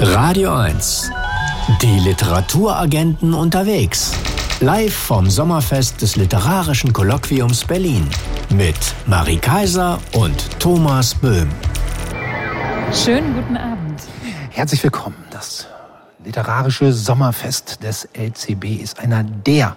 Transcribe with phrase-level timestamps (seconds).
[0.00, 1.10] Radio 1.
[1.80, 4.12] Die Literaturagenten unterwegs.
[4.60, 8.08] Live vom Sommerfest des Literarischen Kolloquiums Berlin.
[8.50, 8.76] Mit
[9.06, 11.48] Marie Kaiser und Thomas Böhm.
[12.92, 14.02] Schönen guten Abend.
[14.50, 15.16] Herzlich willkommen.
[15.30, 15.68] Das
[16.24, 19.76] literarische Sommerfest des LCB ist einer der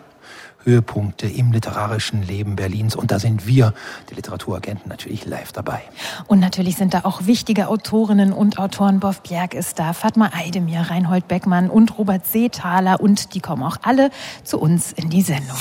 [0.68, 2.96] Höhepunkte im literarischen Leben Berlins.
[2.96, 3.74] Und da sind wir,
[4.10, 5.82] die Literaturagenten, natürlich live dabei.
[6.28, 9.00] Und natürlich sind da auch wichtige Autorinnen und Autoren.
[9.00, 13.00] Boff Bjerg ist da, Fatma Eidemir, Reinhold Beckmann und Robert Seethaler.
[13.00, 14.12] Und die kommen auch alle
[14.44, 15.58] zu uns in die Sendung.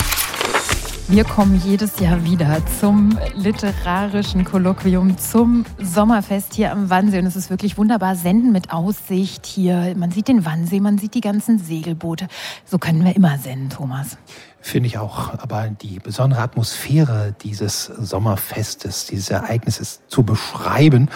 [1.08, 7.20] Wir kommen jedes Jahr wieder zum literarischen Kolloquium, zum Sommerfest hier am Wannsee.
[7.20, 8.16] Und es ist wirklich wunderbar.
[8.16, 9.94] Senden mit Aussicht hier.
[9.96, 12.26] Man sieht den Wannsee, man sieht die ganzen Segelboote.
[12.64, 14.18] So können wir immer senden, Thomas.
[14.66, 15.32] Finde ich auch.
[15.38, 21.08] Aber die besondere Atmosphäre dieses Sommerfestes, dieses Ereignisses zu beschreiben,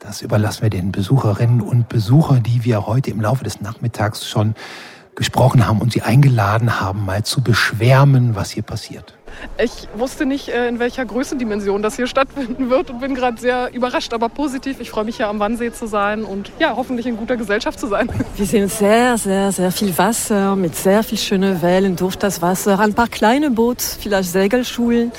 [0.00, 4.56] das überlassen wir den Besucherinnen und Besuchern, die wir heute im Laufe des Nachmittags schon
[5.14, 9.16] gesprochen haben und sie eingeladen haben, mal zu beschwärmen, was hier passiert.
[9.62, 13.72] Ich wusste nicht, äh, in welcher Größendimension das hier stattfinden wird und bin gerade sehr
[13.72, 14.80] überrascht, aber positiv.
[14.80, 17.86] Ich freue mich hier am Wannsee zu sein und ja, hoffentlich in guter Gesellschaft zu
[17.86, 18.08] sein.
[18.36, 22.78] Wir sehen sehr, sehr, sehr viel Wasser mit sehr viel schönen Wellen durch das Wasser.
[22.78, 25.12] Ein paar kleine Boote, vielleicht Segelschulen.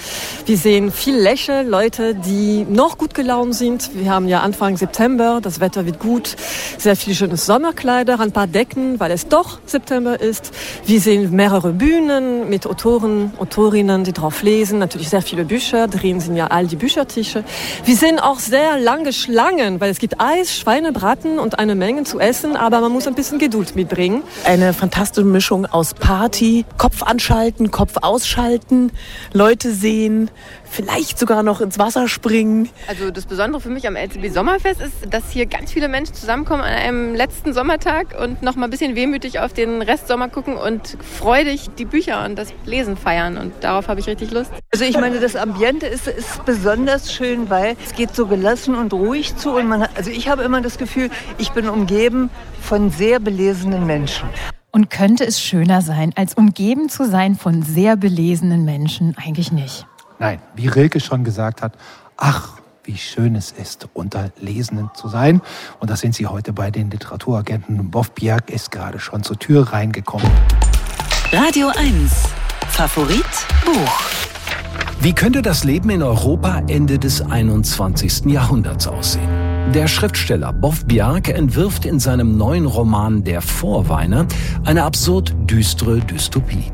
[0.45, 3.91] Wir sehen viel Lächeln, Leute, die noch gut gelaunt sind.
[3.95, 6.35] Wir haben ja Anfang September, das Wetter wird gut.
[6.77, 10.51] Sehr viele schöne Sommerkleider, ein paar Decken, weil es doch September ist.
[10.85, 14.79] Wir sehen mehrere Bühnen mit Autoren, Autorinnen, die drauf lesen.
[14.79, 15.87] Natürlich sehr viele Bücher.
[15.87, 17.43] Drin sind ja all die Büchertische.
[17.85, 22.19] Wir sehen auch sehr lange Schlangen, weil es gibt Eis, Schweinebraten und eine Menge zu
[22.19, 24.23] essen, aber man muss ein bisschen Geduld mitbringen.
[24.45, 28.91] Eine fantastische Mischung aus Party, Kopf anschalten, Kopf ausschalten,
[29.33, 30.31] Leute sehen,
[30.69, 32.69] vielleicht sogar noch ins Wasser springen.
[32.87, 36.61] Also das Besondere für mich am LCB Sommerfest ist, dass hier ganz viele Menschen zusammenkommen
[36.61, 40.55] an einem letzten Sommertag und noch mal ein bisschen wehmütig auf den Rest Sommer gucken
[40.57, 43.37] und freudig die Bücher und das Lesen feiern.
[43.37, 44.51] Und darauf habe ich richtig Lust.
[44.71, 48.93] Also ich meine, das Ambiente ist, ist besonders schön, weil es geht so gelassen und
[48.93, 49.51] ruhig zu.
[49.51, 52.29] Und man, also ich habe immer das Gefühl, ich bin umgeben
[52.61, 54.29] von sehr belesenen Menschen.
[54.71, 59.15] Und könnte es schöner sein, als umgeben zu sein von sehr belesenen Menschen?
[59.17, 59.87] Eigentlich nicht.
[60.19, 61.73] Nein, wie Rilke schon gesagt hat,
[62.15, 65.41] ach, wie schön es ist, unter Lesenden zu sein.
[65.79, 67.91] Und das sind Sie heute bei den Literaturagenten.
[67.91, 70.31] Boff Bjerg ist gerade schon zur Tür reingekommen.
[71.31, 72.11] Radio 1.
[72.69, 73.25] Favorit
[73.65, 74.01] Buch.
[75.01, 78.25] Wie könnte das Leben in Europa Ende des 21.
[78.25, 79.46] Jahrhunderts aussehen?
[79.73, 84.25] Der Schriftsteller Boff Bjerg entwirft in seinem neuen Roman Der Vorweiner
[84.63, 86.71] eine absurd düstere Dystopie.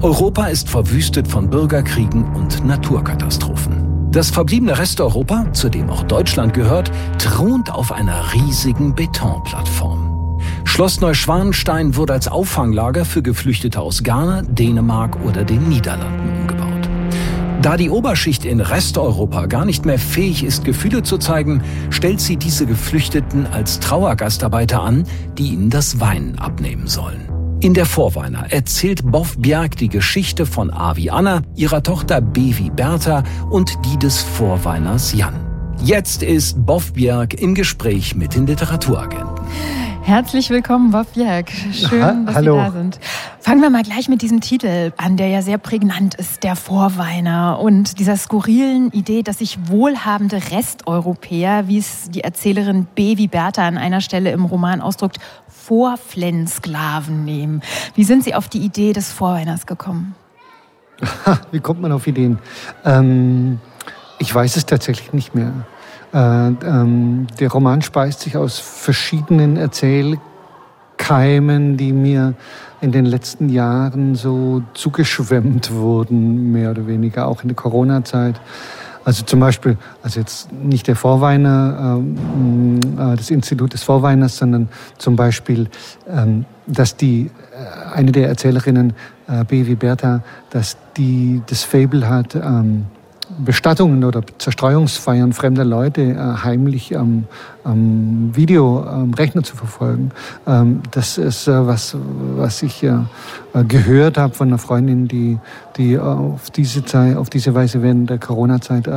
[0.00, 4.08] Europa ist verwüstet von Bürgerkriegen und Naturkatastrophen.
[4.10, 10.38] Das verbliebene Resteuropa, zu dem auch Deutschland gehört, thront auf einer riesigen Betonplattform.
[10.64, 16.69] Schloss Neuschwanstein wurde als Auffanglager für Geflüchtete aus Ghana, Dänemark oder den Niederlanden umgebaut.
[17.62, 22.38] Da die Oberschicht in Resteuropa gar nicht mehr fähig ist, Gefühle zu zeigen, stellt sie
[22.38, 25.04] diese Geflüchteten als Trauergastarbeiter an,
[25.36, 27.28] die ihnen das Weinen abnehmen sollen.
[27.60, 33.24] In der Vorweiner erzählt Boff Bjerg die Geschichte von Avi Anna, ihrer Tochter Bevi Bertha
[33.50, 35.34] und die des Vorweiners Jan.
[35.84, 39.28] Jetzt ist Boff Bjerg im Gespräch mit den Literaturagenten.
[40.10, 41.52] Herzlich willkommen, Bob Bjerg.
[41.72, 42.54] Schön, Ha- dass hallo.
[42.58, 42.98] Sie da sind.
[43.38, 47.60] Fangen wir mal gleich mit diesem Titel an, der ja sehr prägnant ist, der Vorweiner
[47.60, 53.78] und dieser skurrilen Idee, dass sich wohlhabende Resteuropäer, wie es die Erzählerin Bevi Bertha an
[53.78, 57.62] einer Stelle im Roman ausdrückt, Vorflennsklaven nehmen.
[57.94, 60.16] Wie sind Sie auf die Idee des Vorweiners gekommen?
[61.52, 62.40] Wie kommt man auf Ideen?
[62.84, 63.60] Ähm,
[64.18, 65.52] ich weiß es tatsächlich nicht mehr.
[66.12, 72.34] Äh, ähm, der Roman speist sich aus verschiedenen Erzählkeimen, die mir
[72.80, 78.40] in den letzten Jahren so zugeschwemmt wurden, mehr oder weniger, auch in der Corona-Zeit.
[79.04, 84.68] Also zum Beispiel, also jetzt nicht der Vorweiner, ähm, äh, das Institut des Vorweiners, sondern
[84.98, 85.68] zum Beispiel,
[86.08, 88.92] ähm, dass die, äh, eine der Erzählerinnen,
[89.26, 92.86] äh, Bevi Bertha, dass die das Fable hat, ähm,
[93.38, 97.24] Bestattungen oder Zerstreuungsfeiern fremder Leute äh, heimlich am,
[97.64, 100.10] am Video, am Rechner zu verfolgen.
[100.46, 101.96] Ähm, das ist äh, was,
[102.36, 102.98] was ich äh,
[103.66, 105.38] gehört habe von einer Freundin, die,
[105.76, 108.88] die auf diese Zeit, auf diese Weise während der Corona-Zeit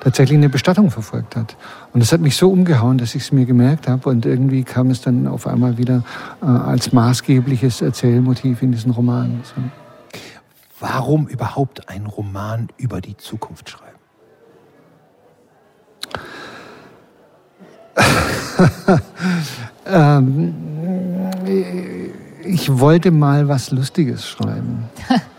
[0.00, 1.56] tatsächlich eine Bestattung verfolgt hat.
[1.92, 4.90] Und das hat mich so umgehauen, dass ich es mir gemerkt habe und irgendwie kam
[4.90, 6.02] es dann auf einmal wieder
[6.40, 9.42] als maßgebliches Erzählmotiv in diesen Roman.
[9.44, 9.79] So.
[10.80, 13.98] Warum überhaupt einen Roman über die Zukunft schreiben?
[19.86, 20.54] ähm,
[22.44, 24.88] ich wollte mal was Lustiges schreiben.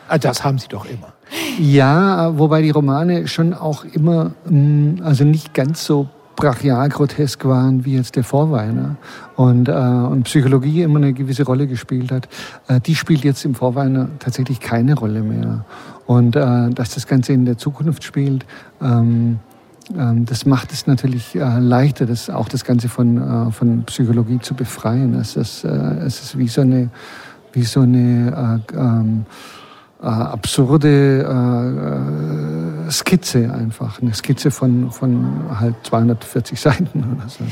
[0.08, 1.14] Ah, das haben Sie doch immer.
[1.58, 7.86] Ja, wobei die Romane schon auch immer, mm, also nicht ganz so brachial grotesk waren
[7.86, 8.96] wie jetzt der Vorweiner
[9.36, 12.28] und, äh, und Psychologie immer eine gewisse Rolle gespielt hat,
[12.68, 15.66] äh, die spielt jetzt im Vorweiner tatsächlich keine Rolle mehr.
[16.06, 18.46] Und äh, dass das Ganze in der Zukunft spielt,
[18.82, 19.40] ähm,
[19.98, 24.40] ähm, das macht es natürlich äh, leichter, das, auch das Ganze von, äh, von Psychologie
[24.40, 25.16] zu befreien.
[25.16, 25.70] Es ist, äh,
[26.06, 26.90] es ist wie so eine,
[27.54, 29.26] wie so eine äh, ähm,
[30.02, 31.24] äh, absurde
[32.88, 34.02] äh, Skizze einfach.
[34.02, 37.44] Eine Skizze von, von halt 240 Seiten oder so.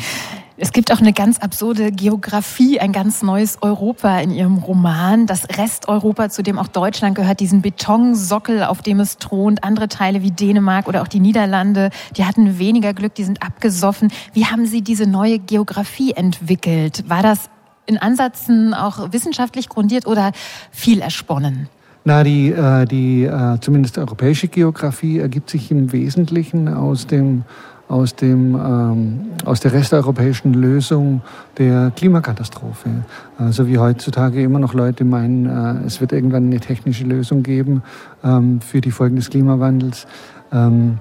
[0.61, 5.25] Es gibt auch eine ganz absurde Geografie, ein ganz neues Europa in Ihrem Roman.
[5.25, 9.63] Das Resteuropa, zu dem auch Deutschland gehört, diesen Betonsockel, auf dem es thront.
[9.63, 14.11] Andere Teile wie Dänemark oder auch die Niederlande, die hatten weniger Glück, die sind abgesoffen.
[14.33, 17.05] Wie haben Sie diese neue Geografie entwickelt?
[17.07, 17.49] War das
[17.85, 20.33] in Ansätzen auch wissenschaftlich grundiert oder
[20.71, 21.69] viel ersponnen?
[22.09, 27.43] Na, die, äh, die äh, zumindest europäische Geografie ergibt sich im Wesentlichen aus dem
[27.87, 31.21] aus, dem, ähm, aus der resteuropäischen Lösung
[31.59, 32.89] der Klimakatastrophe.
[33.37, 37.83] Also wie heutzutage immer noch Leute meinen, äh, es wird irgendwann eine technische Lösung geben
[38.23, 40.07] ähm, für die Folgen des Klimawandels.
[40.51, 40.97] Ähm,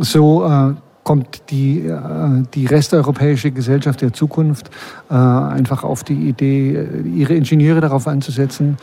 [0.00, 1.98] so äh, kommt die, äh,
[2.54, 4.70] die resteuropäische Gesellschaft der Zukunft
[5.10, 8.76] äh, einfach auf die Idee, ihre Ingenieure darauf anzusetzen,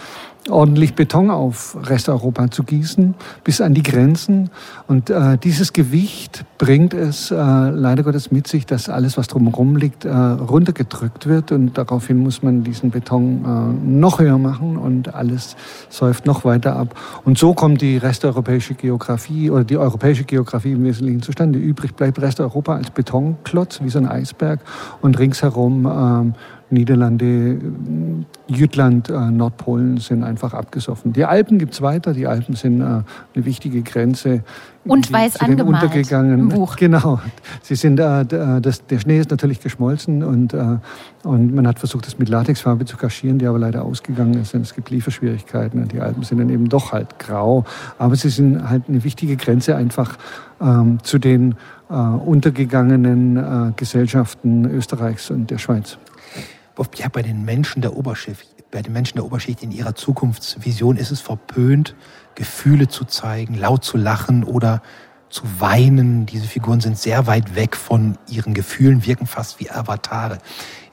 [0.47, 4.49] ordentlich Beton auf Resteuropa zu gießen, bis an die Grenzen.
[4.87, 9.75] Und äh, dieses Gewicht bringt es äh, leider Gottes mit sich, dass alles, was drumherum
[9.75, 11.51] liegt, äh, runtergedrückt wird.
[11.51, 15.55] Und daraufhin muss man diesen Beton äh, noch höher machen und alles
[15.89, 16.95] säuft noch weiter ab.
[17.25, 21.59] Und so kommt die resteuropäische Geografie oder die europäische Geografie im Wesentlichen zustande.
[21.59, 24.61] Übrig bleibt Resteuropa als Betonklotz, wie so ein Eisberg.
[25.01, 26.33] Und ringsherum ähm,
[26.71, 27.59] Niederlande,
[28.47, 31.13] Jütland, äh, Nordpolen sind einfach abgesoffen.
[31.13, 32.13] Die Alpen gibt's weiter.
[32.13, 34.43] Die Alpen sind äh, eine wichtige Grenze.
[34.85, 36.39] Und weiß angemalt untergegangen.
[36.39, 36.75] Im Buch.
[36.79, 37.19] Genau.
[37.61, 38.25] Sie sind, äh,
[38.61, 40.77] das, der Schnee ist natürlich geschmolzen und, äh,
[41.23, 44.55] und man hat versucht, das mit Latexfarbe zu kaschieren, die aber leider ausgegangen ist.
[44.55, 47.65] Es gibt Lieferschwierigkeiten und die Alpen sind dann eben doch halt grau.
[47.97, 50.17] Aber sie sind halt eine wichtige Grenze einfach
[50.61, 51.55] ähm, zu den
[51.89, 55.97] äh, untergegangenen äh, Gesellschaften Österreichs und der Schweiz
[56.95, 61.11] ja, bei den Menschen der Oberschicht, bei den Menschen der Oberschicht in ihrer Zukunftsvision ist
[61.11, 61.95] es verpönt,
[62.35, 64.81] Gefühle zu zeigen, laut zu lachen oder
[65.29, 66.25] zu weinen.
[66.25, 70.37] Diese Figuren sind sehr weit weg von ihren Gefühlen, wirken fast wie Avatare.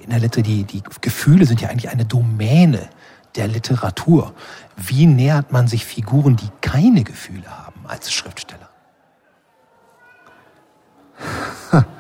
[0.00, 2.88] In der Literatur, die, die Gefühle sind ja eigentlich eine Domäne
[3.36, 4.34] der Literatur.
[4.76, 8.70] Wie nähert man sich Figuren, die keine Gefühle haben als Schriftsteller?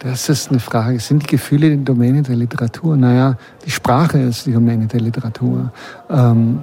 [0.00, 1.00] Das ist eine Frage.
[1.00, 2.96] Sind die Gefühle die Domäne der Literatur?
[2.96, 5.72] Naja, die Sprache ist die Domäne der Literatur.
[6.08, 6.62] Ähm,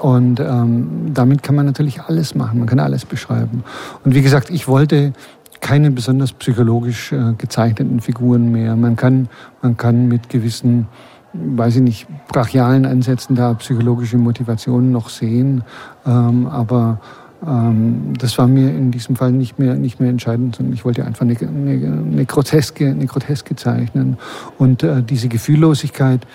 [0.00, 3.62] und ähm, damit kann man natürlich alles machen, man kann alles beschreiben.
[4.04, 5.12] Und wie gesagt, ich wollte
[5.60, 8.76] keine besonders psychologisch äh, gezeichneten Figuren mehr.
[8.76, 9.28] Man kann,
[9.60, 10.88] man kann mit gewissen,
[11.34, 15.62] weiß ich nicht, brachialen Ansätzen da psychologische Motivationen noch sehen,
[16.06, 17.00] ähm, aber
[17.46, 21.04] ähm, das war mir in diesem Fall nicht mehr, nicht mehr entscheidend, sondern ich wollte
[21.04, 24.18] einfach eine, eine, eine Groteske, eine Groteske zeichnen.
[24.58, 26.26] Und äh, diese Gefühllosigkeit,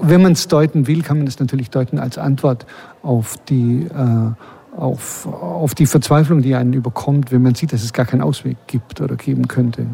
[0.00, 2.64] wenn man es deuten will, kann man es natürlich deuten als Antwort
[3.02, 7.92] auf die, äh, auf, auf die Verzweiflung, die einen überkommt, wenn man sieht, dass es
[7.92, 9.86] gar keinen Ausweg gibt oder geben könnte.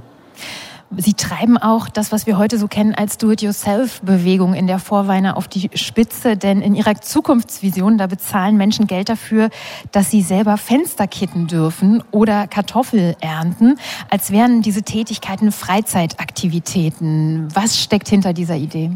[0.96, 5.48] Sie treiben auch das, was wir heute so kennen als Do-it-yourself-Bewegung in der Vorweine auf
[5.48, 9.50] die Spitze, denn in ihrer Zukunftsvision, da bezahlen Menschen Geld dafür,
[9.90, 13.78] dass sie selber Fenster kitten dürfen oder Kartoffel ernten,
[14.10, 17.48] als wären diese Tätigkeiten Freizeitaktivitäten.
[17.52, 18.92] Was steckt hinter dieser Idee?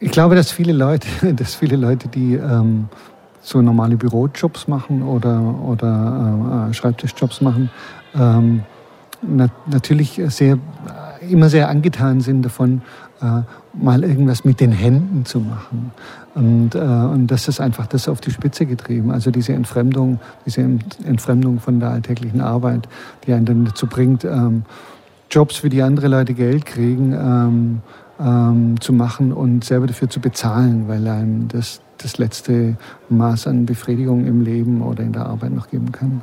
[0.00, 2.88] Ich glaube, dass viele Leute, dass viele Leute, die ähm,
[3.42, 7.70] so normale Bürojobs machen oder, oder äh, Schreibtischjobs machen,
[8.14, 8.62] ähm,
[9.22, 10.58] nat natürlich sehr,
[11.28, 12.82] immer sehr angetan sind davon,
[13.20, 13.42] äh,
[13.74, 15.92] mal irgendwas mit den Händen zu machen.
[16.34, 19.10] Und, äh, und das ist einfach das auf die Spitze getrieben.
[19.10, 20.60] Also diese Entfremdung, diese
[21.04, 22.88] Entfremdung von der alltäglichen Arbeit,
[23.26, 24.62] die einen dann dazu bringt, ähm,
[25.30, 27.80] Jobs, für die andere Leute Geld kriegen, ähm,
[28.20, 32.76] ähm, zu machen und selber dafür zu bezahlen, weil einem das das letzte
[33.08, 36.22] Maß an Befriedigung im Leben oder in der Arbeit noch geben kann.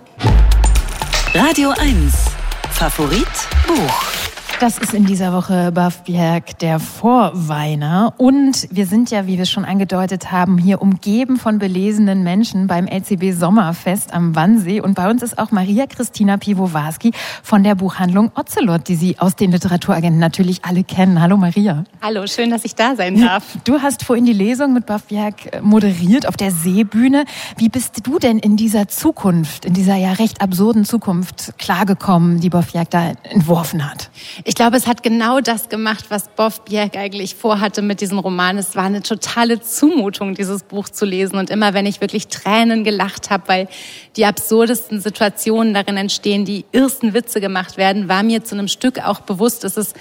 [1.33, 2.44] Radio 1
[2.75, 4.24] Favorit Buch
[4.61, 8.13] Das ist in dieser Woche Bafbjerg, der Vorweiner.
[8.15, 12.87] Und wir sind ja, wie wir schon angedeutet haben, hier umgeben von belesenen Menschen beim
[12.87, 14.79] LCB Sommerfest am Wannsee.
[14.79, 17.11] Und bei uns ist auch Maria Christina Piwowarski
[17.43, 21.21] von der Buchhandlung Ocelot, die Sie aus den Literaturagenten natürlich alle kennen.
[21.21, 21.83] Hallo Maria.
[22.01, 23.57] Hallo, schön, dass ich da sein darf.
[23.65, 27.25] Du hast vorhin die Lesung mit Bafbjerg äh, moderiert auf der Seebühne.
[27.57, 32.49] Wie bist du denn in dieser Zukunft, in dieser ja recht absurden Zukunft klargekommen, die
[32.49, 34.09] Bafbjerg da entworfen hat?
[34.47, 38.59] Ich glaube, es hat genau das gemacht, was Boff Bjerg eigentlich vorhatte mit diesem Roman.
[38.59, 41.37] Es war eine totale Zumutung, dieses Buch zu lesen.
[41.37, 43.67] Und immer wenn ich wirklich Tränen gelacht habe, weil
[44.15, 49.03] die absurdesten Situationen darin entstehen, die irrsten Witze gemacht werden, war mir zu einem Stück
[49.03, 49.95] auch bewusst, dass es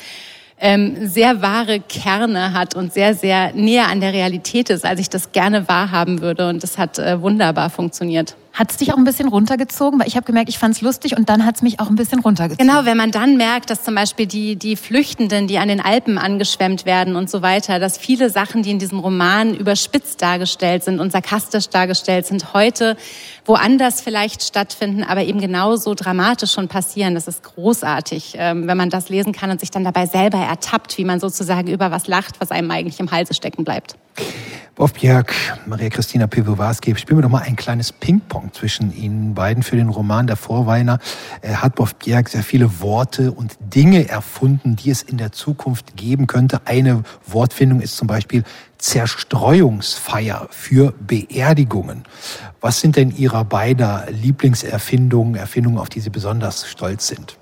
[0.60, 5.08] ähm, sehr wahre Kerne hat und sehr, sehr näher an der Realität ist, als ich
[5.08, 6.50] das gerne wahrhaben würde.
[6.50, 8.36] Und das hat äh, wunderbar funktioniert.
[8.54, 9.98] Hat es dich auch ein bisschen runtergezogen?
[9.98, 11.96] Weil ich habe gemerkt, ich fand es lustig und dann hat es mich auch ein
[11.96, 12.64] bisschen runtergezogen.
[12.64, 16.18] Genau, wenn man dann merkt, dass zum Beispiel die, die Flüchtenden, die an den Alpen
[16.18, 21.00] angeschwemmt werden und so weiter, dass viele Sachen, die in diesem Roman überspitzt dargestellt sind
[21.00, 22.96] und sarkastisch dargestellt sind, heute
[23.44, 27.14] woanders vielleicht stattfinden, aber eben genauso dramatisch schon passieren.
[27.14, 30.96] Das ist großartig, ähm, wenn man das lesen kann und sich dann dabei selber ertappt,
[30.96, 33.96] wie man sozusagen über was lacht, was einem eigentlich im Halse stecken bleibt.
[34.76, 35.32] Bofbjerg,
[35.66, 39.88] Maria Christina Piwowarski, spielen wir doch mal ein kleines Ping-Pong zwischen Ihnen beiden für den
[39.88, 40.98] Roman Der Vorweiner.
[41.40, 46.26] Er hat Bofbjerg sehr viele Worte und Dinge erfunden, die es in der Zukunft geben
[46.26, 46.62] könnte.
[46.66, 48.44] Eine Wortfindung ist zum Beispiel
[48.78, 52.04] Zerstreuungsfeier für Beerdigungen.
[52.60, 57.38] Was sind denn Ihrer beider Lieblingserfindungen, Erfindungen, auf die Sie besonders stolz sind?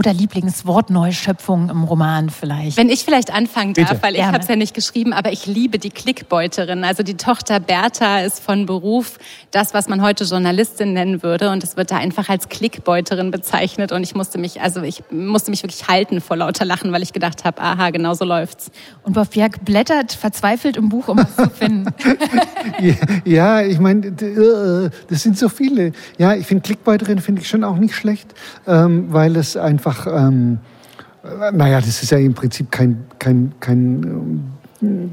[0.00, 2.78] Oder Lieblingswortneuschöpfung im Roman vielleicht?
[2.78, 4.02] Wenn ich vielleicht anfangen darf, Bitte.
[4.02, 6.84] weil ich habe es ja nicht geschrieben, aber ich liebe die Klickbeuterin.
[6.84, 9.18] Also die Tochter Bertha ist von Beruf
[9.50, 13.92] das, was man heute Journalistin nennen würde und es wird da einfach als Klickbeuterin bezeichnet
[13.92, 17.12] und ich musste mich, also ich musste mich wirklich halten vor lauter Lachen, weil ich
[17.12, 18.70] gedacht habe, aha, genau so läuft's.
[19.02, 21.92] Und Bob Bjerg blättert verzweifelt im Buch, um was zu finden.
[23.26, 25.92] ja, ich meine, äh, das sind so viele.
[26.16, 28.32] Ja, ich finde Klickbeuterin finde ich schon auch nicht schlecht,
[28.66, 30.58] ähm, weil es einfach einfach, ähm,
[31.52, 34.52] naja, das ist ja im Prinzip kein, kein, kein,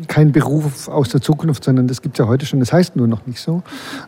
[0.08, 3.08] kein Beruf aus der Zukunft, sondern das gibt es ja heute schon, das heißt nur
[3.08, 3.62] noch nicht so.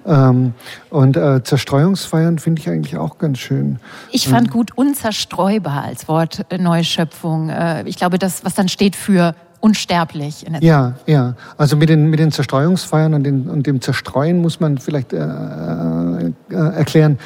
[0.06, 0.54] Ähm,
[0.90, 3.80] und äh, Zerstreuungsfeiern finde ich eigentlich auch ganz schön.
[4.12, 7.50] Ich fand ähm, gut unzerstreubar als Wort äh, Neuschöpfung.
[7.50, 10.46] Äh, ich glaube, das, was dann steht für unsterblich.
[10.62, 11.36] ja, ja.
[11.58, 15.18] Also mit den, mit den Zerstreuungsfeiern und, den, und dem Zerstreuen muss man vielleicht äh,
[15.18, 17.20] äh, äh erklären,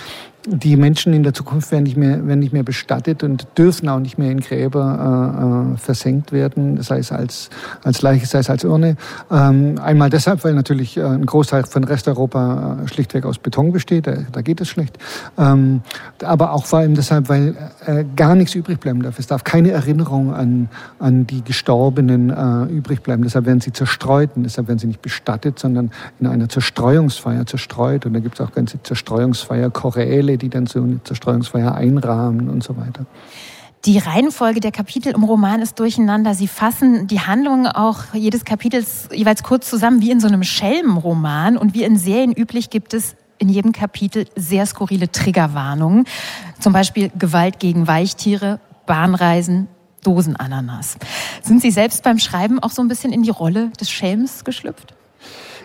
[0.46, 4.00] die Menschen in der Zukunft werden nicht mehr, werden nicht mehr bestattet und dürfen auch
[4.00, 7.50] nicht mehr in Gräber äh, äh, versenkt werden, sei es als,
[7.84, 8.98] als Leiche, sei es als Urne.
[9.32, 14.08] Ähm, einmal deshalb, weil natürlich äh, ein Großteil von Resteuropa äh, schlichtweg aus Beton besteht,
[14.08, 14.98] da, da geht es schlecht.
[15.38, 15.82] Ähm,
[16.22, 19.20] aber auch vor allem deshalb, weil äh, gar nichts übrig bleiben darf.
[19.20, 20.68] Es darf keine Erinnerung an,
[21.00, 23.24] an die Gestorbenen äh, übrig bleiben.
[23.24, 28.06] Deshalb werden sie zerstreut und deshalb werden sie nicht bestattet, sondern in einer Zerstreuungsfeier zerstreut.
[28.06, 32.50] Und da gibt es auch ganze Zerstreuungsfeier, Choräle, Teile, die dann so eine Zerstreuungsfeier einrahmen
[32.50, 33.06] und so weiter.
[33.86, 36.34] Die Reihenfolge der Kapitel im Roman ist durcheinander.
[36.34, 41.58] Sie fassen die Handlung auch jedes Kapitels jeweils kurz zusammen, wie in so einem Schelmenroman.
[41.58, 46.06] Und wie in Serien üblich gibt es in jedem Kapitel sehr skurrile Triggerwarnungen.
[46.60, 49.68] Zum Beispiel Gewalt gegen Weichtiere, Bahnreisen,
[50.02, 50.98] Dosenananas.
[51.42, 54.94] Sind Sie selbst beim Schreiben auch so ein bisschen in die Rolle des Schelms geschlüpft?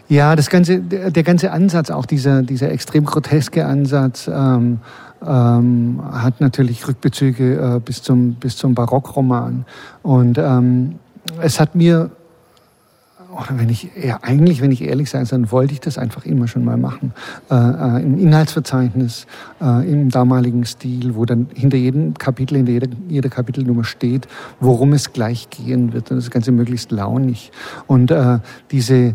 [0.09, 4.79] Ja, das ganze, der ganze Ansatz, auch dieser, dieser extrem groteske Ansatz, ähm,
[5.27, 9.67] ähm, hat natürlich Rückbezüge äh, bis zum, bis zum Barockroman.
[10.03, 10.95] Und ähm,
[11.43, 12.11] es hat mir,
[13.31, 16.49] oder wenn ich, ja, eigentlich, wenn ich ehrlich sein soll, wollte ich das einfach immer
[16.49, 17.13] schon mal machen.
[17.51, 19.27] Äh, äh, Im Inhaltsverzeichnis,
[19.61, 24.27] äh, im damaligen Stil, wo dann hinter jedem Kapitel, hinter jeder, jeder Kapitelnummer steht,
[24.61, 26.11] worum es gleich gehen wird.
[26.11, 27.53] Und das Ganze möglichst launig.
[27.87, 28.39] Und äh,
[28.71, 29.15] diese,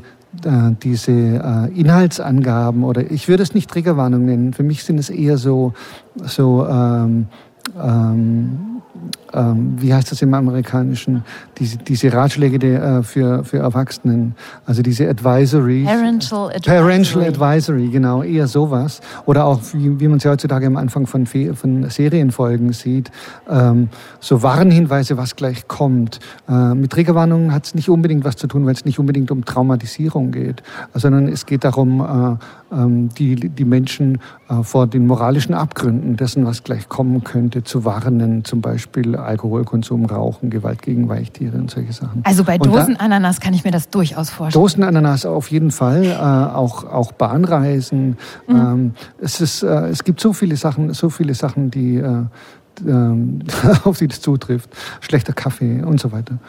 [0.82, 4.54] diese äh, Inhaltsangaben oder ich würde es nicht Triggerwarnung nennen.
[4.54, 5.74] Für mich sind es eher so,
[6.16, 7.28] so ähm,
[7.80, 8.82] ähm,
[9.34, 11.24] ähm, wie heißt das im Amerikanischen,
[11.58, 15.84] diese, diese Ratschläge der, äh, für, für Erwachsenen, also diese Advisory.
[15.84, 16.80] Parental Advisory.
[16.80, 19.02] Parental Advisory, genau, eher sowas.
[19.26, 23.12] Oder auch, wie, wie man sie heutzutage am Anfang von, von Serienfolgen sieht,
[23.50, 26.20] ähm, so Warnhinweise, was gleich kommt.
[26.48, 29.46] Äh, mit Triggerwarnungen hat es nicht unbedingt was zu tun, weil es nicht unbedingt um
[29.46, 34.20] Traumatisierung geht, sondern es geht darum, äh, ähm, die, die Menschen
[34.50, 40.06] äh, vor den moralischen Abgründen dessen, was gleich kommen könnte, zu warnen, zum Beispiel Alkoholkonsum,
[40.06, 42.22] Rauchen, Gewalt gegen Weichtiere und solche Sachen.
[42.24, 44.62] Also bei Dosenananas kann ich mir das durchaus vorstellen.
[44.62, 48.18] Dosenananas auf jeden Fall, äh, auch, auch Bahnreisen.
[48.48, 48.56] Mhm.
[48.56, 52.26] Ähm, es, ist, äh, es gibt so viele Sachen, so viele Sachen, die, äh,
[52.88, 53.40] ähm,
[53.84, 54.70] auf die das zutrifft,
[55.02, 56.40] schlechter Kaffee und so weiter.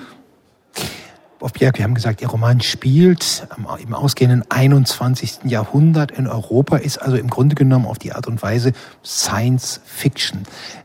[1.44, 3.46] Bob Bjerg, wir haben gesagt, Ihr Roman spielt
[3.82, 5.40] im ausgehenden 21.
[5.44, 8.72] Jahrhundert in Europa, ist also im Grunde genommen auf die Art und Weise
[9.04, 10.44] Science Fiction.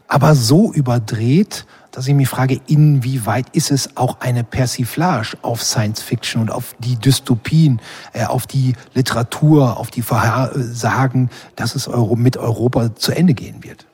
[0.10, 6.02] Aber so überdreht, dass ich mich frage, inwieweit ist es auch eine Persiflage auf Science
[6.02, 7.80] Fiction und auf die Dystopien,
[8.12, 13.86] äh, auf die Literatur, auf die Vorhersagen, dass es mit Europa zu Ende gehen wird?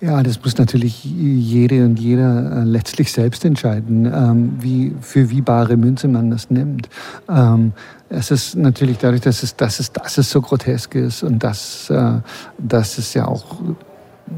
[0.00, 5.40] Ja, das muss natürlich jede und jeder äh, letztlich selbst entscheiden, ähm, wie, für wie
[5.40, 6.90] bare Münze man das nimmt.
[7.30, 7.72] Ähm,
[8.10, 11.88] es ist natürlich dadurch, dass es, dass es, dass es so grotesk ist und dass,
[11.88, 12.20] äh,
[12.58, 13.58] dass es ja auch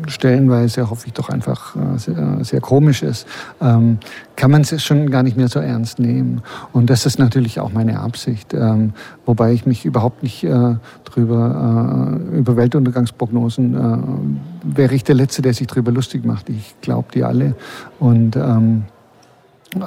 [0.06, 3.26] stellenweise hoffe ich doch einfach äh, sehr, sehr komisch ist,
[3.60, 3.98] ähm,
[4.36, 6.42] kann man es schon gar nicht mehr so ernst nehmen.
[6.72, 8.92] Und das ist natürlich auch meine Absicht, ähm,
[9.26, 15.42] wobei ich mich überhaupt nicht äh, drüber äh, über Weltuntergangsprognosen äh, wäre ich der Letzte,
[15.42, 16.48] der sich drüber lustig macht.
[16.48, 17.54] Ich glaube die alle
[17.98, 18.84] und ähm,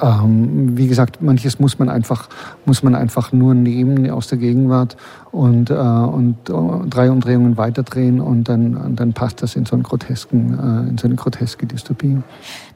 [0.00, 2.28] ähm, wie gesagt, manches muss man einfach,
[2.64, 4.96] muss man einfach nur nehmen aus der Gegenwart
[5.32, 9.74] und, äh, und uh, drei Umdrehungen weiterdrehen und dann, und dann passt das in so,
[9.74, 12.18] einen grotesken, äh, in so eine groteske Dystopie.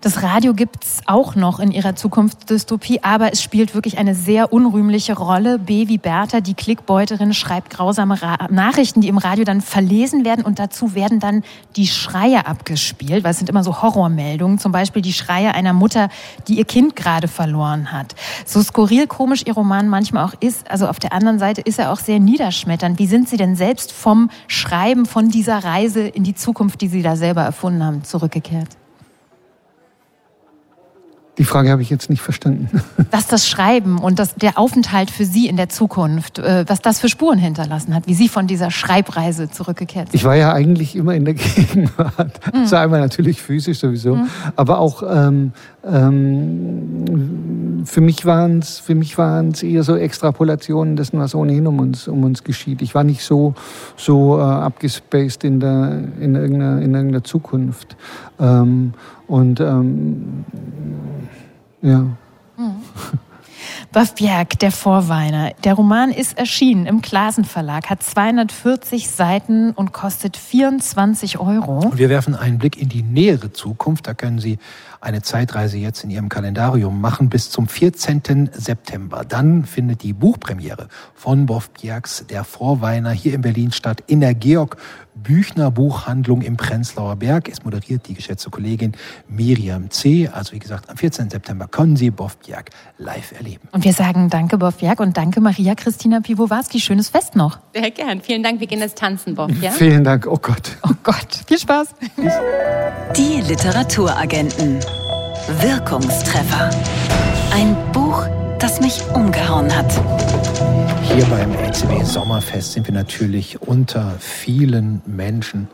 [0.01, 5.17] Das Radio gibt's auch noch in ihrer Zukunftsdystopie, aber es spielt wirklich eine sehr unrühmliche
[5.17, 5.59] Rolle.
[5.59, 10.45] B wie Bertha, die Klickbeuterin, schreibt grausame Ra Nachrichten, die im Radio dann verlesen werden
[10.45, 11.43] und dazu werden dann
[11.77, 16.09] die Schreie abgespielt, weil es sind immer so Horrormeldungen, zum Beispiel die Schreie einer Mutter,
[16.49, 18.15] die ihr Kind gerade verloren hat.
[18.47, 21.93] So skurril komisch ihr Roman manchmal auch ist, also auf der anderen Seite ist er
[21.93, 22.99] auch sehr niederschmetternd.
[22.99, 27.03] Wie sind Sie denn selbst vom Schreiben von dieser Reise in die Zukunft, die Sie
[27.03, 28.69] da selber erfunden haben, zurückgekehrt?
[31.39, 32.71] Die Frage habe ich jetzt nicht verstanden.
[33.11, 36.99] Was das Schreiben und das, der Aufenthalt für Sie in der Zukunft, äh, was das
[36.99, 40.15] für Spuren hinterlassen hat, wie Sie von dieser Schreibreise zurückgekehrt sind.
[40.15, 42.41] Ich war ja eigentlich immer in der Gegenwart.
[42.55, 42.61] Mhm.
[42.61, 44.29] Also einmal natürlich physisch sowieso, mhm.
[44.57, 45.53] aber auch ähm,
[45.85, 47.05] ähm,
[47.87, 51.79] für mich waren es für mich waren es eher so Extrapolationen dessen, was ohnehin um
[51.79, 52.83] uns um uns geschieht.
[52.83, 53.55] Ich war nicht so
[53.97, 57.97] so äh, abgespaced in der in irgendeiner in irgendeiner Zukunft.
[58.39, 58.93] Ähm,
[59.27, 60.45] und ähm,
[61.83, 62.01] ja.
[62.57, 62.77] Mhm.
[63.93, 65.53] Buff Bjerg, der Vorweiner.
[65.65, 71.79] Der Roman ist erschienen im Klasen Verlag, hat 240 Seiten und kostet 24 Euro.
[71.79, 74.07] Und wir werfen einen Blick in die nähere Zukunft.
[74.07, 74.59] Da können Sie
[75.07, 78.51] eine Zeitreise jetzt in Ihrem Kalendarium machen bis zum 14.
[78.53, 79.25] September.
[79.25, 84.35] Dann findet die Buchpremiere von Boff Bjergs Der Vorweiner hier in Berlin statt in der
[84.35, 84.77] Georg
[85.15, 87.49] Büchner Buchhandlung im Prenzlauer Berg.
[87.49, 88.93] Es moderiert die geschätzte Kollegin
[89.29, 90.29] Miriam C.
[90.29, 91.31] Also wie gesagt, am 14.
[91.31, 93.69] September können Sie Boff Bjerg live erleben.
[93.73, 96.81] Und wir sagen danke Boff Bjerg und danke Maria Christina Piwowarski.
[96.81, 97.61] Schönes Fest noch.
[97.73, 98.21] Sehr gern.
[98.21, 98.61] Vielen Dank.
[98.61, 99.51] Wir gehen jetzt tanzen, Boff.
[99.63, 99.71] Ja?
[99.71, 100.27] Vielen Dank.
[100.27, 100.77] Oh Gott.
[100.83, 101.45] Oh Gott.
[101.47, 101.95] Viel Spaß.
[103.17, 104.81] Die Literaturagenten.
[105.61, 106.71] Wirkungstreffer.
[107.53, 108.27] Ein Buch,
[108.59, 109.91] das mich umgehauen hat.
[111.03, 115.69] Hier beim LCB Sommerfest sind wir natürlich unter vielen Menschen,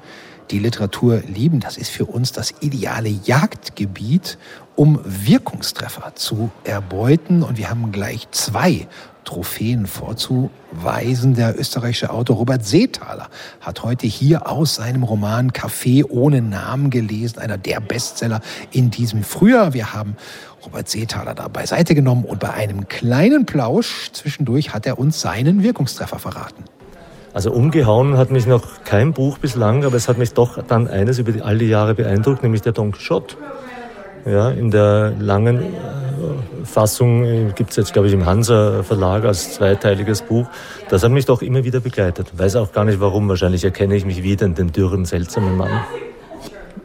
[0.50, 1.60] die Literatur lieben.
[1.60, 4.38] Das ist für uns das ideale Jagdgebiet,
[4.76, 7.42] um Wirkungstreffer zu erbeuten.
[7.42, 8.86] Und wir haben gleich zwei
[9.24, 11.34] Trophäen vorzuweisen.
[11.34, 13.28] Der österreichische Autor Robert Seethaler
[13.60, 19.22] hat heute hier aus seinem Roman Café ohne Namen gelesen, einer der Bestseller in diesem
[19.22, 19.74] Frühjahr.
[19.74, 20.16] Wir haben
[20.64, 25.62] Robert Seethaler da beiseite genommen und bei einem kleinen Plausch zwischendurch hat er uns seinen
[25.62, 26.64] Wirkungstreffer verraten.
[27.34, 31.18] Also umgehauen hat mich noch kein Buch bislang, aber es hat mich doch dann eines
[31.18, 33.36] über all die Jahre beeindruckt, nämlich der Don Quixote.
[34.26, 35.64] Ja, in der langen
[36.64, 40.46] Fassung äh, gibt es jetzt, glaube ich, im Hansa Verlag als zweiteiliges Buch.
[40.88, 42.32] Das hat mich doch immer wieder begleitet.
[42.36, 43.28] Weiß auch gar nicht warum.
[43.28, 45.82] Wahrscheinlich erkenne ich mich wieder in den dürren, seltsamen Mann.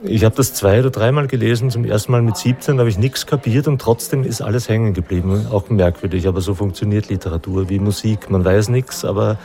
[0.03, 1.71] Ich habe das zwei oder dreimal gelesen.
[1.71, 5.47] Zum ersten Mal mit 17 habe ich nichts kapiert und trotzdem ist alles hängen geblieben.
[5.51, 8.29] Auch merkwürdig, aber so funktioniert Literatur wie Musik.
[8.29, 9.37] Man weiß nichts, aber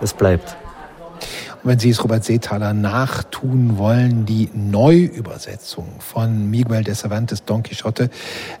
[0.00, 0.56] es bleibt.
[1.66, 8.08] Wenn Sie es Robert Seethaler nachtun wollen, die Neuübersetzung von Miguel de Cervantes Don Quixote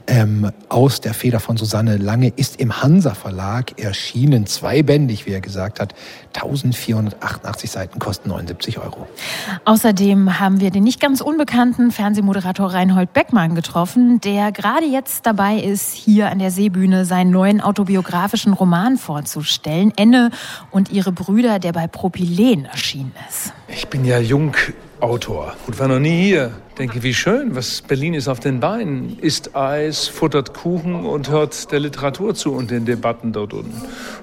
[0.08, 5.40] ähm, aus der Feder von Susanne Lange ist im Hansa Verlag erschienen, zweibändig, wie er
[5.40, 5.94] gesagt hat.
[6.34, 9.06] 1488 Seiten kosten 79 Euro.
[9.64, 15.58] Außerdem haben wir den nicht ganz unbekannten Fernsehmoderator Reinhold Beckmann getroffen, der gerade jetzt dabei
[15.58, 19.92] ist, hier an der Seebühne seinen neuen autobiografischen Roman vorzustellen.
[19.94, 20.30] Enne
[20.72, 22.66] und ihre Brüder, der bei Propylen
[22.96, 23.52] erschienen ist.
[23.68, 24.54] Ich bin ja jung
[25.00, 26.52] Autor und war noch nie hier.
[26.78, 29.18] Denke, wie schön, was Berlin ist auf den Beinen.
[29.18, 33.82] Isst Eis, futtert Kuchen und hört der Literatur zu und den Debatten dort unten.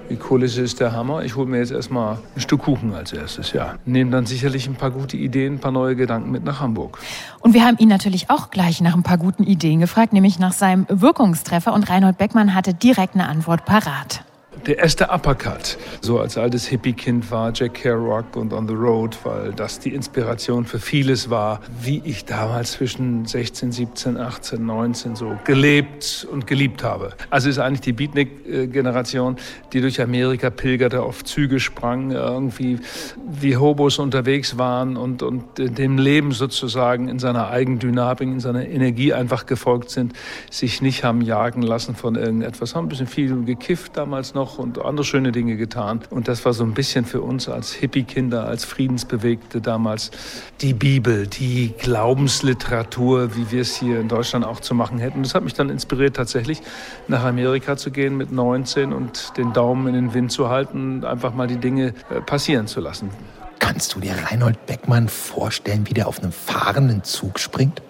[0.10, 1.24] Die Kulisse ist der Hammer.
[1.24, 3.76] Ich hole mir jetzt erstmal ein Stück Kuchen als erstes, ja.
[3.86, 6.98] Nehme dann sicherlich ein paar gute Ideen, ein paar neue Gedanken mit nach Hamburg.
[7.40, 10.54] Und wir haben ihn natürlich auch gleich nach ein paar guten Ideen gefragt, nämlich nach
[10.54, 11.74] seinem Wirkungstreffer.
[11.74, 14.24] Und Reinhold Beckmann hatte direkt eine Antwort parat
[14.66, 15.78] der erste Uppercut.
[16.02, 20.66] So als altes Hippie-Kind war Jack Kerouac und On the Road, weil das die Inspiration
[20.66, 26.84] für vieles war, wie ich damals zwischen 16, 17, 18, 19 so gelebt und geliebt
[26.84, 27.14] habe.
[27.30, 29.38] Also ist eigentlich die Beatnik-Generation,
[29.74, 32.80] die durch Amerika pilgerte, auf Züge sprang, irgendwie
[33.28, 39.14] wie Hobos unterwegs waren und, und dem Leben sozusagen in seiner Eigendynamik, in seiner Energie
[39.14, 40.14] einfach gefolgt sind,
[40.50, 44.84] sich nicht haben jagen lassen von irgendetwas, haben ein bisschen viel gekifft damals noch und
[44.84, 46.02] andere schöne Dinge getan.
[46.10, 50.12] Und das war so ein bisschen für uns als Hippie-Kinder, als Friedensbewegte damals
[50.62, 55.24] die Bibel, die Glaubensliteratur, wie wir es hier in Deutschland auch zu machen hätten.
[55.24, 56.62] Das hat mich dann inspiriert, tatsächlich
[57.08, 61.06] nach Amerika zu gehen mit 19 und den Daumen in den Wind zu halten und
[61.06, 63.10] einfach mal die Dinge äh, passieren zu lassen.
[63.64, 67.82] Kannst du dir Reinhold Beckmann vorstellen, wie der auf einem fahrenden Zug springt?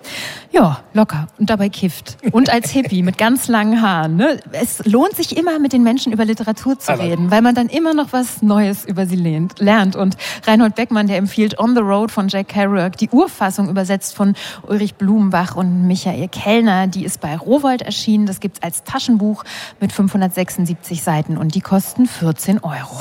[0.52, 2.16] Ja, locker und dabei kifft.
[2.32, 4.16] Und als Hippie mit ganz langen Haaren.
[4.16, 4.40] Ne?
[4.52, 7.96] Es lohnt sich immer, mit den Menschen über Literatur zu reden, weil man dann immer
[7.96, 9.96] noch was Neues über sie lernt.
[9.96, 14.36] Und Reinhold Beckmann, der empfiehlt On the Road von Jack Kerouac, die Urfassung übersetzt von
[14.68, 18.28] Ulrich Blumenbach und Michael Kellner, die ist bei Rowold erschienen.
[18.28, 19.44] Das gibt's als Taschenbuch
[19.80, 23.00] mit 576 Seiten und die kosten 14 Euro.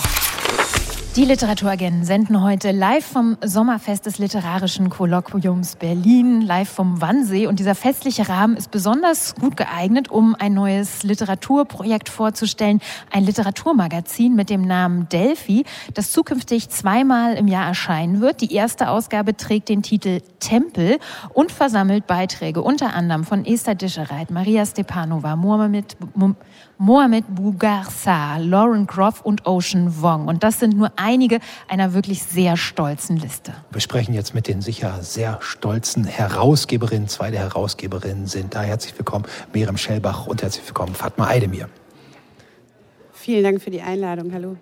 [1.14, 7.46] Die Literaturagenten senden heute live vom Sommerfest des Literarischen Kolloquiums Berlin, live vom Wannsee.
[7.46, 12.81] Und dieser festliche Rahmen ist besonders gut geeignet, um ein neues Literaturprojekt vorzustellen.
[13.11, 18.40] Ein Literaturmagazin mit dem Namen Delphi, das zukünftig zweimal im Jahr erscheinen wird.
[18.40, 20.98] Die erste Ausgabe trägt den Titel Tempel
[21.35, 25.94] und versammelt Beiträge unter anderem von Esther Dischereit, Maria Stepanova, Mohamed,
[26.85, 30.27] Mohamed Bougarsa, Lauren Groff und Ocean Wong.
[30.27, 33.55] Und das sind nur einige einer wirklich sehr stolzen Liste.
[33.71, 37.07] Wir sprechen jetzt mit den sicher sehr stolzen Herausgeberinnen.
[37.07, 38.62] Zwei der Herausgeberinnen sind da.
[38.62, 41.68] Herzlich willkommen, Miriam Schellbach und herzlich willkommen, Fatma Eidemir.
[43.12, 44.33] Vielen Dank für die Einladung.
[44.33, 44.57] Hallo.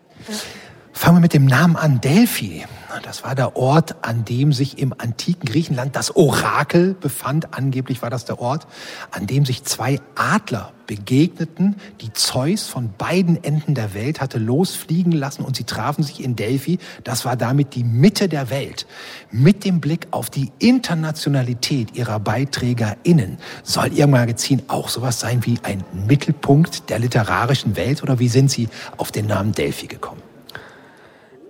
[0.93, 2.65] Fangen wir mit dem Namen an, Delphi.
[3.05, 7.55] Das war der Ort, an dem sich im antiken Griechenland das Orakel befand.
[7.55, 8.67] Angeblich war das der Ort,
[9.13, 15.13] an dem sich zwei Adler begegneten, die Zeus von beiden Enden der Welt hatte losfliegen
[15.13, 16.81] lassen und sie trafen sich in Delphi.
[17.05, 18.87] Das war damit die Mitte der Welt.
[19.31, 25.61] Mit dem Blick auf die Internationalität ihrer BeiträgerInnen soll Ihr Magazin auch sowas sein wie
[25.63, 30.30] ein Mittelpunkt der literarischen Welt oder wie sind Sie auf den Namen Delphi gekommen?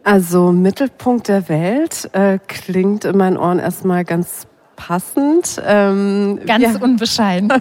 [0.02, 5.60] Also Mittelpunkt der Welt äh, klingt in meinen Ohren erstmal ganz passend.
[5.64, 6.80] Ähm, ganz ja.
[6.80, 7.52] unbescheiden.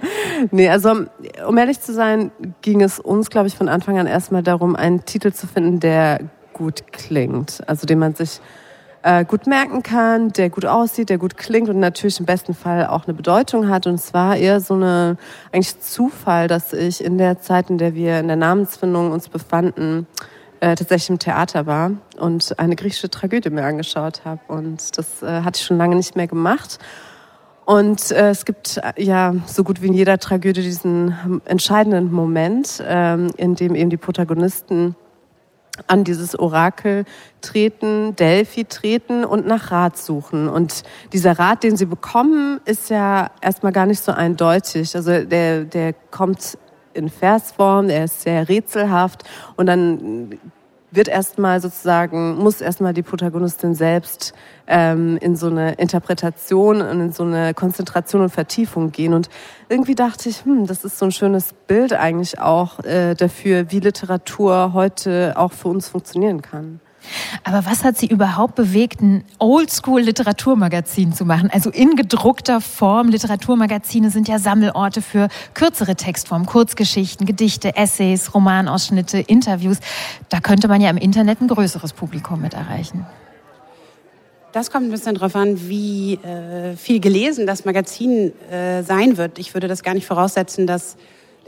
[0.52, 1.06] nee, also
[1.46, 2.30] um ehrlich zu sein,
[2.62, 6.20] ging es uns, glaube ich, von Anfang an erstmal darum, einen Titel zu finden, der
[6.52, 7.62] gut klingt.
[7.66, 8.40] Also den man sich
[9.02, 12.86] äh, gut merken kann, der gut aussieht, der gut klingt und natürlich im besten Fall
[12.86, 13.86] auch eine Bedeutung hat.
[13.86, 15.16] Und es war eher so eine
[15.52, 20.06] eigentlich Zufall, dass ich in der Zeit, in der wir in der Namensfindung uns befanden,
[20.60, 24.40] äh, tatsächlich im Theater war und eine griechische Tragödie mir angeschaut habe.
[24.48, 26.78] Und das äh, hatte ich schon lange nicht mehr gemacht.
[27.64, 32.82] Und äh, es gibt äh, ja so gut wie in jeder Tragödie diesen entscheidenden Moment,
[32.86, 34.96] ähm, in dem eben die Protagonisten
[35.86, 37.04] an dieses Orakel
[37.40, 40.48] treten, Delphi treten und nach Rat suchen.
[40.48, 44.96] Und dieser Rat, den sie bekommen, ist ja erstmal gar nicht so eindeutig.
[44.96, 46.58] Also der, der kommt
[46.98, 49.24] in Versform, er ist sehr rätselhaft
[49.56, 50.38] und dann
[50.90, 54.32] wird erstmal sozusagen, muss erstmal die Protagonistin selbst
[54.66, 59.12] ähm, in so eine Interpretation und in so eine Konzentration und Vertiefung gehen.
[59.12, 59.28] Und
[59.68, 63.80] irgendwie dachte ich, hm, das ist so ein schönes Bild eigentlich auch äh, dafür, wie
[63.80, 66.80] Literatur heute auch für uns funktionieren kann.
[67.44, 71.50] Aber was hat Sie überhaupt bewegt, ein Oldschool-Literaturmagazin zu machen?
[71.52, 73.08] Also in gedruckter Form.
[73.08, 79.78] Literaturmagazine sind ja Sammelorte für kürzere Textformen, Kurzgeschichten, Gedichte, Essays, Romanausschnitte, Interviews.
[80.28, 83.06] Da könnte man ja im Internet ein größeres Publikum mit erreichen.
[84.52, 89.38] Das kommt ein bisschen darauf an, wie äh, viel gelesen das Magazin äh, sein wird.
[89.38, 90.96] Ich würde das gar nicht voraussetzen, dass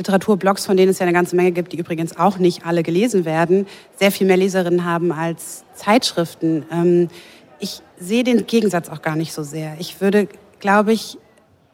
[0.01, 3.25] Literaturblogs, von denen es ja eine ganze Menge gibt, die übrigens auch nicht alle gelesen
[3.25, 6.65] werden, sehr viel mehr Leserinnen haben als Zeitschriften.
[6.73, 7.09] Ähm,
[7.59, 9.77] ich sehe den Gegensatz auch gar nicht so sehr.
[9.79, 10.27] Ich würde,
[10.59, 11.19] glaube ich,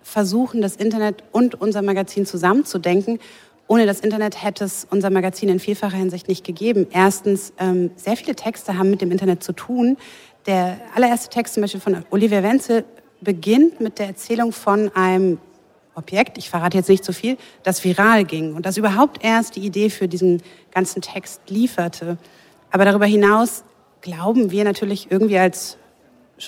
[0.03, 3.21] versuchen, das Internet und unser Magazin zusammenzudenken.
[3.69, 6.87] Ohne das Internet hätte es unser Magazin in vielfacher Hinsicht nicht gegeben.
[6.93, 9.97] Erstens, ähm, sehr viele Texte haben mit dem Internet zu tun.
[10.47, 12.85] der allererste Text zum Beispiel von Olivia Wenzel
[13.21, 15.39] beginnt mit der Erzählung von einem
[15.97, 19.61] Objekt, ich verrate jetzt nicht zu viel, das viral ging und das überhaupt erst die
[19.61, 22.19] Idee für diesen ganzen Text lieferte.
[22.71, 23.65] Aber darüber hinaus
[24.03, 25.79] glauben wir natürlich irgendwie als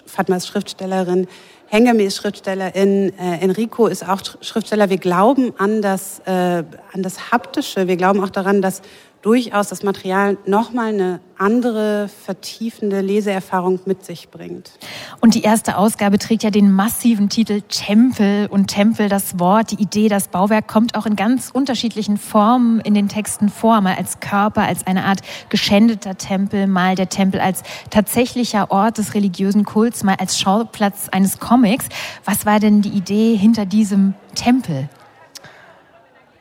[0.07, 1.27] Fatmas Schriftstellerin,
[1.71, 4.89] Hengame ist Schriftstellerin, äh, Enrico ist auch Schriftsteller.
[4.89, 7.87] Wir glauben an das, äh, an das Haptische.
[7.87, 8.81] Wir glauben auch daran, dass
[9.23, 14.73] durchaus das Material nochmal eine andere, vertiefende Leseerfahrung mit sich bringt.
[15.21, 18.49] Und die erste Ausgabe trägt ja den massiven Titel Tempel.
[18.51, 22.95] Und Tempel, das Wort, die Idee, das Bauwerk kommt auch in ganz unterschiedlichen Formen in
[22.95, 23.81] den Texten vor.
[23.81, 29.15] Mal als Körper, als eine Art geschändeter Tempel, mal der Tempel als tatsächlicher Ort des
[29.15, 31.87] religiösen Kults, mal als Schauplatz eines Comics.
[32.25, 34.89] Was war denn die Idee hinter diesem Tempel?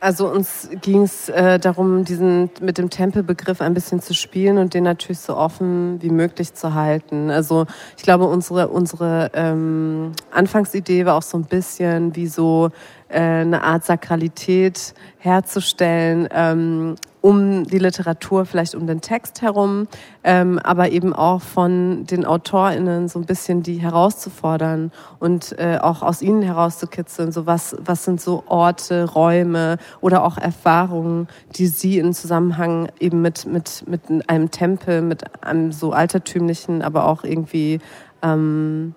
[0.00, 4.72] Also uns ging es äh, darum, diesen mit dem Tempelbegriff ein bisschen zu spielen und
[4.74, 7.30] den natürlich so offen wie möglich zu halten.
[7.30, 12.70] Also ich glaube, unsere unsere ähm, Anfangsidee war auch so ein bisschen wie so
[13.08, 19.88] äh, eine Art Sakralität herzustellen, ähm, um die Literatur, vielleicht um den Text herum,
[20.24, 26.02] ähm, aber eben auch von den AutorInnen so ein bisschen die herauszufordern und äh, auch
[26.02, 27.32] aus ihnen herauszukitzeln.
[27.32, 33.20] So was, was sind so Orte, Räume oder auch Erfahrungen, die sie in Zusammenhang eben
[33.20, 37.80] mit, mit, mit einem Tempel, mit einem so altertümlichen, aber auch irgendwie
[38.22, 38.94] ähm,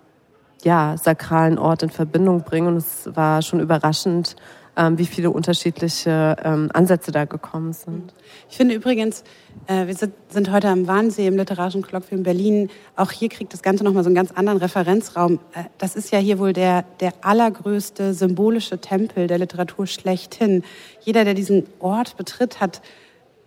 [0.64, 2.68] ja, sakralen Ort in Verbindung bringen.
[2.68, 4.36] Und es war schon überraschend,
[4.76, 8.14] ähm, wie viele unterschiedliche ähm, Ansätze da gekommen sind.
[8.50, 9.24] Ich finde übrigens,
[9.68, 12.70] äh, wir sind, heute am Wannsee im Literarischen Kolloquium in Berlin.
[12.96, 15.40] Auch hier kriegt das Ganze nochmal so einen ganz anderen Referenzraum.
[15.54, 20.64] Äh, das ist ja hier wohl der, der allergrößte symbolische Tempel der Literatur schlechthin.
[21.02, 22.82] Jeder, der diesen Ort betritt, hat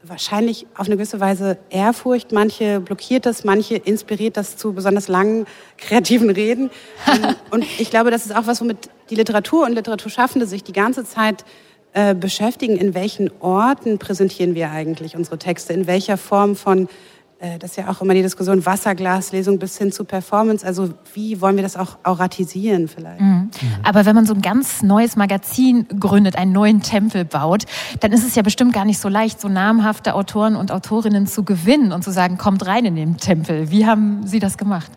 [0.06, 2.32] wahrscheinlich auf eine gewisse Weise Ehrfurcht.
[2.32, 5.46] Manche blockiert das, manche inspiriert das zu besonders langen
[5.78, 6.70] kreativen Reden.
[7.50, 11.04] Und ich glaube, das ist auch was, womit die Literatur und Literaturschaffende sich die ganze
[11.04, 11.44] Zeit
[11.92, 12.76] äh, beschäftigen.
[12.76, 15.74] In welchen Orten präsentieren wir eigentlich unsere Texte?
[15.74, 16.88] In welcher Form von
[17.58, 20.66] das ist ja auch immer die Diskussion Wasserglaslesung bis hin zu Performance.
[20.66, 23.20] Also wie wollen wir das auch auratisieren vielleicht?
[23.20, 23.50] Mhm.
[23.82, 27.64] Aber wenn man so ein ganz neues Magazin gründet, einen neuen Tempel baut,
[28.00, 31.44] dann ist es ja bestimmt gar nicht so leicht, so namhafte Autoren und Autorinnen zu
[31.44, 33.70] gewinnen und zu sagen, kommt rein in den Tempel.
[33.70, 34.90] Wie haben Sie das gemacht?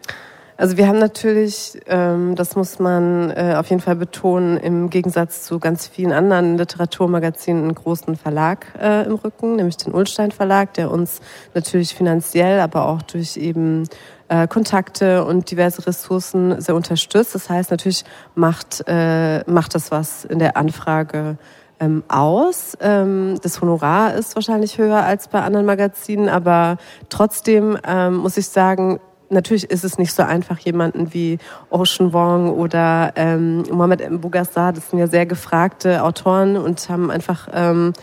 [0.60, 5.44] Also wir haben natürlich, ähm, das muss man äh, auf jeden Fall betonen, im Gegensatz
[5.44, 10.74] zu ganz vielen anderen Literaturmagazinen einen großen Verlag äh, im Rücken, nämlich den Ulstein Verlag,
[10.74, 11.22] der uns
[11.54, 13.88] natürlich finanziell, aber auch durch eben
[14.30, 17.36] äh, Kontakte und diverse Ressourcen sehr unterstützt.
[17.36, 21.38] Das heißt, natürlich macht, äh, macht das was in der Anfrage
[21.80, 22.76] ähm, aus.
[22.82, 26.78] Ähm, das Honorar ist wahrscheinlich höher als bei anderen Magazinen, aber
[27.10, 31.38] trotzdem ähm, muss ich sagen, natürlich ist es nicht so einfach, jemanden wie
[31.70, 34.22] Ocean Wong oder ähm, Mohamed M.
[34.22, 37.94] Bougassar, das sind ja sehr gefragte Autoren und haben einfach ähm,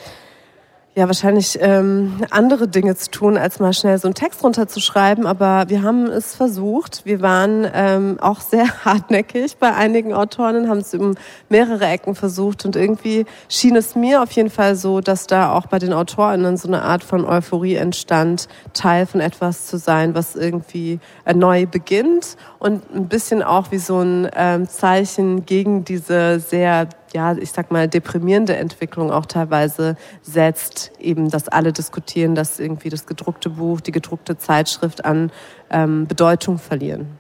[0.97, 5.27] ja wahrscheinlich ähm, andere Dinge zu tun, als mal schnell so einen Text runterzuschreiben.
[5.27, 7.03] Aber wir haben es versucht.
[7.05, 11.17] Wir waren ähm, auch sehr hartnäckig bei einigen Autoren, haben es um
[11.49, 12.65] mehrere Ecken versucht.
[12.65, 16.57] Und irgendwie schien es mir auf jeden Fall so, dass da auch bei den AutorInnen
[16.57, 21.67] so eine Art von Euphorie entstand, Teil von etwas zu sein, was irgendwie äh, neu
[21.67, 27.53] beginnt und ein bisschen auch wie so ein ähm, Zeichen gegen diese sehr ja, ich
[27.53, 33.51] sag mal, deprimierende Entwicklung auch teilweise setzt, eben, dass alle diskutieren, dass irgendwie das gedruckte
[33.51, 35.31] Buch, die gedruckte Zeitschrift an
[35.71, 37.19] ähm, Bedeutung verlieren.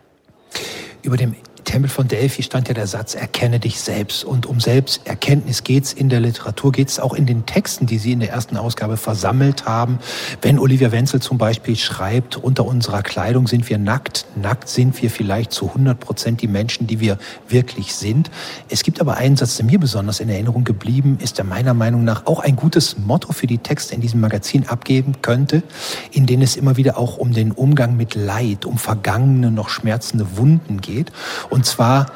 [1.02, 4.24] Über dem Tempel von Delphi stand ja der Satz, erkenne dich selbst.
[4.24, 8.20] Und um Selbsterkenntnis geht's in der Literatur, geht's auch in den Texten, die Sie in
[8.20, 9.98] der ersten Ausgabe versammelt haben.
[10.42, 15.10] Wenn Olivia Wenzel zum Beispiel schreibt, unter unserer Kleidung sind wir nackt, nackt sind wir
[15.10, 18.30] vielleicht zu 100 Prozent die Menschen, die wir wirklich sind.
[18.68, 22.04] Es gibt aber einen Satz, der mir besonders in Erinnerung geblieben ist, der meiner Meinung
[22.04, 25.62] nach auch ein gutes Motto für die Texte in diesem Magazin abgeben könnte,
[26.10, 30.36] in denen es immer wieder auch um den Umgang mit Leid, um vergangene, noch schmerzende
[30.36, 31.10] Wunden geht.
[31.54, 32.06] Und zwar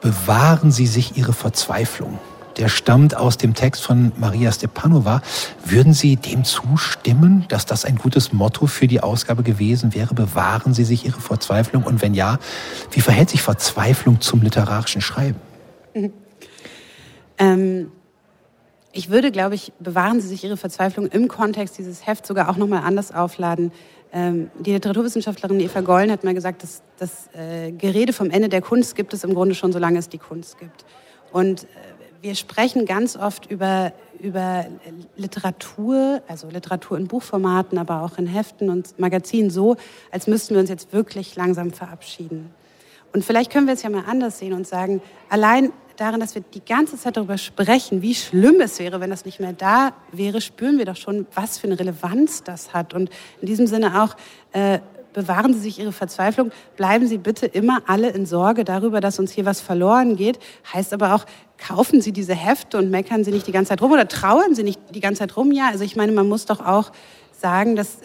[0.00, 2.18] bewahren Sie sich Ihre Verzweiflung.
[2.56, 5.22] Der stammt aus dem Text von Maria Stepanova.
[5.64, 10.12] Würden Sie dem zustimmen, dass das ein gutes Motto für die Ausgabe gewesen wäre?
[10.12, 11.84] Bewahren Sie sich Ihre Verzweiflung?
[11.84, 12.40] Und wenn ja,
[12.90, 15.38] wie verhält sich Verzweiflung zum literarischen Schreiben?
[17.38, 17.92] Ähm,
[18.90, 22.56] ich würde, glaube ich, bewahren Sie sich Ihre Verzweiflung im Kontext dieses Hefts sogar auch
[22.56, 23.70] nochmal anders aufladen.
[24.14, 28.62] Ähm, die Literaturwissenschaftlerin Eva Gollen hat mal gesagt, dass das äh, Gerede vom Ende der
[28.62, 30.84] Kunst gibt es im Grunde schon, solange es die Kunst gibt.
[31.32, 31.66] Und äh,
[32.22, 34.66] wir sprechen ganz oft über, über
[35.16, 39.76] Literatur, also Literatur in Buchformaten, aber auch in Heften und Magazinen so,
[40.12, 42.54] als müssten wir uns jetzt wirklich langsam verabschieden.
[43.14, 45.00] Und vielleicht können wir es ja mal anders sehen und sagen,
[45.30, 49.24] allein darin, dass wir die ganze Zeit darüber sprechen, wie schlimm es wäre, wenn das
[49.24, 52.92] nicht mehr da wäre, spüren wir doch schon, was für eine Relevanz das hat.
[52.92, 54.16] Und in diesem Sinne auch,
[54.50, 54.80] äh,
[55.12, 59.30] bewahren Sie sich Ihre Verzweiflung, bleiben Sie bitte immer alle in Sorge darüber, dass uns
[59.30, 60.40] hier was verloren geht.
[60.72, 61.24] Heißt aber auch,
[61.56, 64.64] kaufen Sie diese Hefte und meckern Sie nicht die ganze Zeit rum oder trauern Sie
[64.64, 65.52] nicht die ganze Zeit rum.
[65.52, 66.90] Ja, also ich meine, man muss doch auch
[67.30, 67.98] sagen, dass,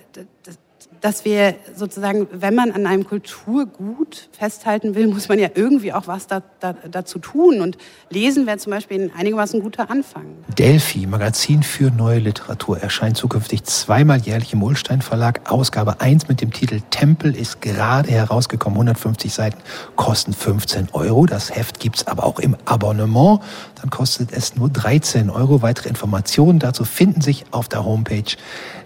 [0.43, 0.59] dass
[1.01, 6.07] dass wir sozusagen, wenn man an einem Kulturgut festhalten will, muss man ja irgendwie auch
[6.07, 7.61] was da, da, dazu tun.
[7.61, 7.77] Und
[8.09, 10.25] lesen wäre zum Beispiel ein einigermaßen guter Anfang.
[10.57, 15.49] Delphi, Magazin für neue Literatur, erscheint zukünftig zweimal jährlich im Ulstein Verlag.
[15.49, 18.77] Ausgabe 1 mit dem Titel Tempel ist gerade herausgekommen.
[18.77, 19.59] 150 Seiten
[19.95, 21.25] kosten 15 Euro.
[21.25, 23.41] Das Heft gibt's aber auch im Abonnement.
[23.81, 25.61] Dann kostet es nur 13 Euro.
[25.61, 28.35] Weitere Informationen dazu finden sich auf der Homepage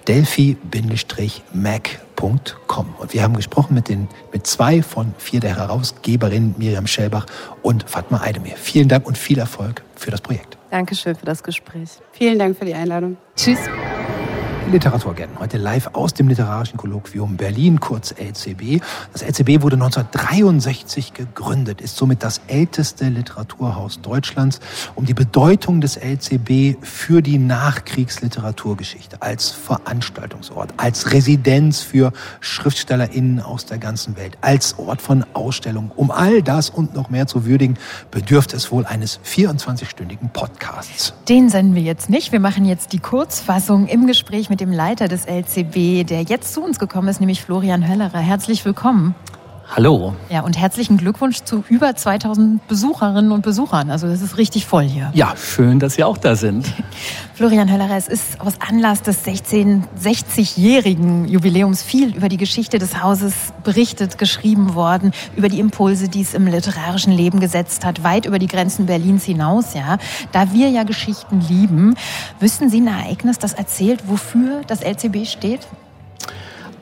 [0.07, 2.95] delphi-mac.com.
[2.99, 7.25] Und wir haben gesprochen mit, den, mit zwei von vier der Herausgeberinnen, Miriam Schellbach
[7.61, 8.55] und Fatma Eidemir.
[8.55, 10.57] Vielen Dank und viel Erfolg für das Projekt.
[10.69, 11.89] Dankeschön für das Gespräch.
[12.11, 13.17] Vielen Dank für die Einladung.
[13.35, 13.59] Tschüss.
[14.73, 15.37] Literaturagenten.
[15.39, 18.81] Heute live aus dem Literarischen Kolloquium Berlin, kurz LCB.
[19.11, 24.59] Das LCB wurde 1963 gegründet, ist somit das älteste Literaturhaus Deutschlands,
[24.95, 33.67] um die Bedeutung des LCB für die Nachkriegsliteraturgeschichte als Veranstaltungsort, als Residenz für SchriftstellerInnen aus
[33.67, 35.91] der ganzen Welt, als Ort von Ausstellungen.
[35.95, 37.77] Um all das und noch mehr zu würdigen,
[38.09, 41.13] bedürft es wohl eines 24-stündigen Podcasts.
[41.29, 42.31] Den senden wir jetzt nicht.
[42.31, 46.63] Wir machen jetzt die Kurzfassung im Gespräch mit dem Leiter des LCB, der jetzt zu
[46.63, 48.19] uns gekommen ist, nämlich Florian Höllerer.
[48.19, 49.13] Herzlich willkommen.
[49.75, 50.13] Hallo.
[50.29, 53.89] Ja, und herzlichen Glückwunsch zu über 2000 Besucherinnen und Besuchern.
[53.89, 55.09] Also das ist richtig voll hier.
[55.15, 56.71] Ja, schön, dass Sie auch da sind.
[57.33, 63.01] Florian Höllerer, es ist aus Anlass des 16, 60-jährigen Jubiläums viel über die Geschichte des
[63.01, 63.33] Hauses
[63.63, 68.37] berichtet, geschrieben worden, über die Impulse, die es im literarischen Leben gesetzt hat, weit über
[68.37, 69.97] die Grenzen Berlins hinaus, ja.
[70.33, 71.95] Da wir ja Geschichten lieben,
[72.39, 75.61] wüssten Sie ein Ereignis, das erzählt, wofür das LCB steht?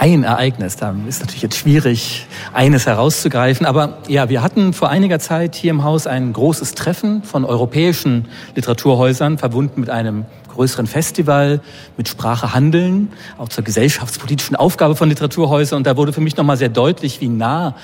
[0.02, 0.78] Ein Ereignis.
[0.78, 3.68] Da ist natürlich jetzt schwierig, eines herauszugreifen.
[3.68, 8.28] Aber ja, wir hatten vor einiger Zeit hier im Haus ein großes Treffen von europäischen
[8.56, 10.26] Literaturhäusern, verbunden mit einem
[10.62, 11.60] größeren Festival
[11.98, 15.78] mit Sprache handeln, auch zur gesellschaftspolitischen Aufgabe von Literaturhäusern.
[15.78, 17.76] Und da wurde für mich nochmal sehr deutlich, wie nah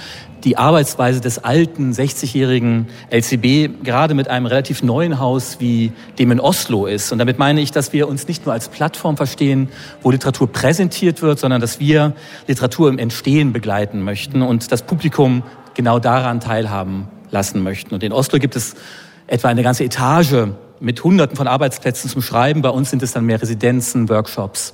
[0.43, 6.39] die Arbeitsweise des alten 60-jährigen LCB gerade mit einem relativ neuen Haus wie dem in
[6.39, 7.11] Oslo ist.
[7.11, 9.69] Und damit meine ich, dass wir uns nicht nur als Plattform verstehen,
[10.03, 12.13] wo Literatur präsentiert wird, sondern dass wir
[12.45, 15.41] Literatur im Entstehen begleiten möchten und das Publikum
[15.73, 17.95] genau daran teilhaben lassen möchten.
[17.95, 18.75] Und in Oslo gibt es
[19.25, 22.61] etwa eine ganze Etage mit Hunderten von Arbeitsplätzen zum Schreiben.
[22.61, 24.73] Bei uns sind es dann mehr Residenzen, Workshops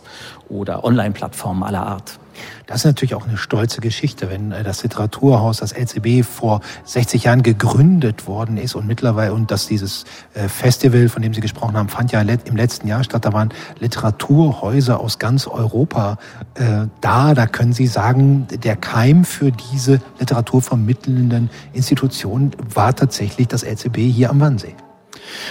[0.49, 2.19] oder Online-Plattformen aller Art.
[2.65, 7.25] Das ist natürlich auch eine stolze Geschichte, wenn äh, das Literaturhaus, das LCB, vor 60
[7.25, 11.77] Jahren gegründet worden ist und mittlerweile, und dass dieses äh, Festival, von dem Sie gesprochen
[11.77, 13.25] haben, fand ja im letzten Jahr statt.
[13.25, 16.17] Da waren Literaturhäuser aus ganz Europa
[16.55, 17.33] äh, da.
[17.33, 24.29] Da können Sie sagen, der Keim für diese literaturvermittelnden Institutionen war tatsächlich das LCB hier
[24.29, 24.75] am Wannsee.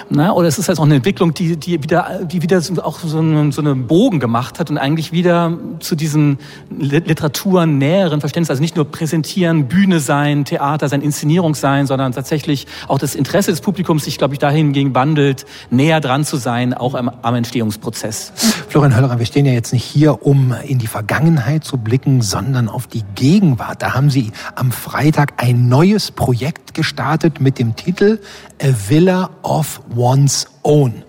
[0.09, 3.19] Na, oder es ist halt auch eine Entwicklung, die, die wieder, die wieder auch so
[3.19, 6.39] einen, so einen Bogen gemacht hat und eigentlich wieder zu diesem
[6.71, 12.67] Literaturen näheren Verständnis, also nicht nur präsentieren, Bühne sein, Theater sein, Inszenierung sein, sondern tatsächlich
[12.89, 16.95] auch das Interesse des Publikums sich, glaube ich, dahingegen wandelt, näher dran zu sein, auch
[16.95, 18.33] am, am Entstehungsprozess.
[18.69, 22.69] Florian Höllerer, wir stehen ja jetzt nicht hier, um in die Vergangenheit zu blicken, sondern
[22.69, 23.83] auf die Gegenwart.
[23.83, 28.21] Da haben Sie am Freitag ein neues Projekt gestartet mit dem Titel
[28.63, 29.62] A Villa of
[29.95, 31.05] One's Own.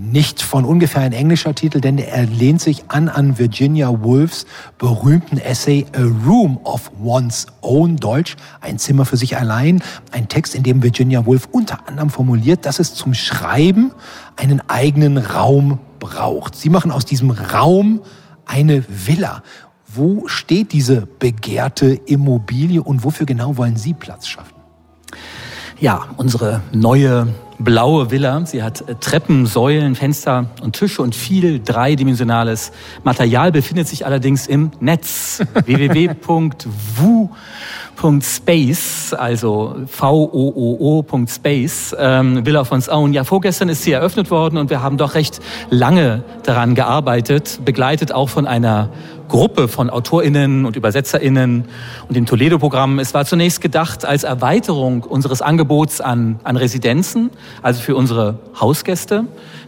[0.00, 4.46] Nicht von ungefähr ein englischer Titel, denn er lehnt sich an an Virginia Woolfs
[4.78, 9.82] berühmten Essay A Room of One's Own, Deutsch, ein Zimmer für sich allein.
[10.12, 13.90] Ein Text, in dem Virginia Woolf unter anderem formuliert, dass es zum Schreiben
[14.36, 16.54] einen eigenen Raum braucht.
[16.54, 18.00] Sie machen aus diesem Raum
[18.46, 19.42] eine Villa.
[19.88, 24.54] Wo steht diese begehrte Immobilie und wofür genau wollen Sie Platz schaffen?
[25.80, 27.26] Ja, unsere neue
[27.58, 28.44] blaue Villa.
[28.46, 32.72] Sie hat äh, Treppen, Säulen, Fenster und Tische und viel dreidimensionales
[33.04, 35.42] Material, befindet sich allerdings im Netz.
[35.64, 37.30] www.wu
[38.22, 41.16] Space, also V-O-O-O.space,
[41.98, 43.12] ähm, Villa von Saun.
[43.12, 48.12] Ja, vorgestern ist sie eröffnet worden und wir haben doch recht lange daran gearbeitet, begleitet
[48.12, 48.90] auch von einer
[49.28, 51.64] Gruppe von AutorInnen und ÜbersetzerInnen
[52.08, 53.00] und dem Toledo-Programm.
[53.00, 57.30] Es war zunächst gedacht als Erweiterung unseres Angebots an, an Residenzen,
[57.62, 59.24] also für unsere Hausgäste,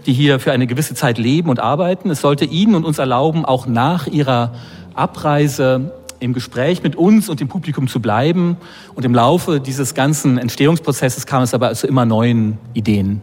[0.07, 2.11] die hier für eine gewisse Zeit leben und arbeiten.
[2.11, 4.53] Es sollte ihnen und uns erlauben, auch nach ihrer
[4.95, 8.57] Abreise im Gespräch mit uns und dem Publikum zu bleiben.
[8.95, 13.21] Und im Laufe dieses ganzen Entstehungsprozesses kam es aber zu immer neuen Ideen.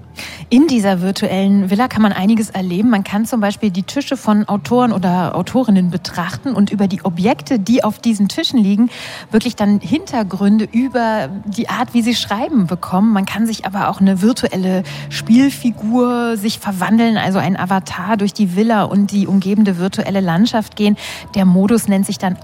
[0.49, 2.89] In dieser virtuellen Villa kann man einiges erleben.
[2.89, 7.59] Man kann zum Beispiel die Tische von Autoren oder Autorinnen betrachten und über die Objekte,
[7.59, 8.89] die auf diesen Tischen liegen,
[9.31, 13.13] wirklich dann Hintergründe über die Art, wie sie schreiben, bekommen.
[13.13, 18.55] Man kann sich aber auch eine virtuelle Spielfigur sich verwandeln, also ein Avatar durch die
[18.55, 20.97] Villa und die umgebende virtuelle Landschaft gehen.
[21.35, 22.37] Der Modus nennt sich dann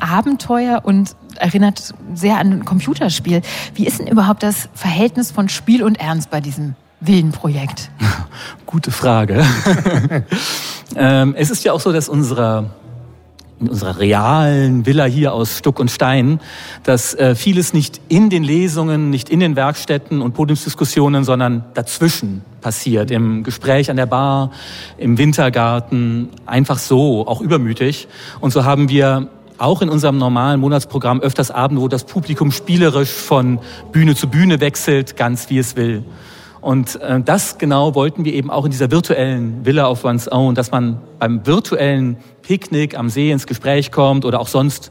[0.44, 3.42] Abenteuer und erinnert sehr an ein Computerspiel.
[3.76, 7.90] Wie ist denn überhaupt das Verhältnis von Spiel und Ernst bei diesem Villenprojekt?
[8.66, 9.44] Gute Frage.
[10.96, 12.72] ähm, es ist ja auch so, dass unsere
[13.60, 16.42] in unserer realen Villa hier aus Stuck und Stein,
[16.84, 22.42] dass äh, vieles nicht in den Lesungen, nicht in den Werkstätten und Podiumsdiskussionen, sondern dazwischen
[22.60, 24.52] passiert, im Gespräch an der Bar,
[24.98, 28.10] im Wintergarten, einfach so, auch übermütig.
[28.42, 33.12] Und so haben wir auch in unserem normalen Monatsprogramm öfters Abende, wo das Publikum spielerisch
[33.12, 33.60] von
[33.92, 36.04] Bühne zu Bühne wechselt, ganz wie es will.
[36.62, 40.56] Und äh, das genau wollten wir eben auch in dieser virtuellen Villa of One's Own,
[40.56, 44.90] dass man beim virtuellen Picknick am See ins Gespräch kommt oder auch sonst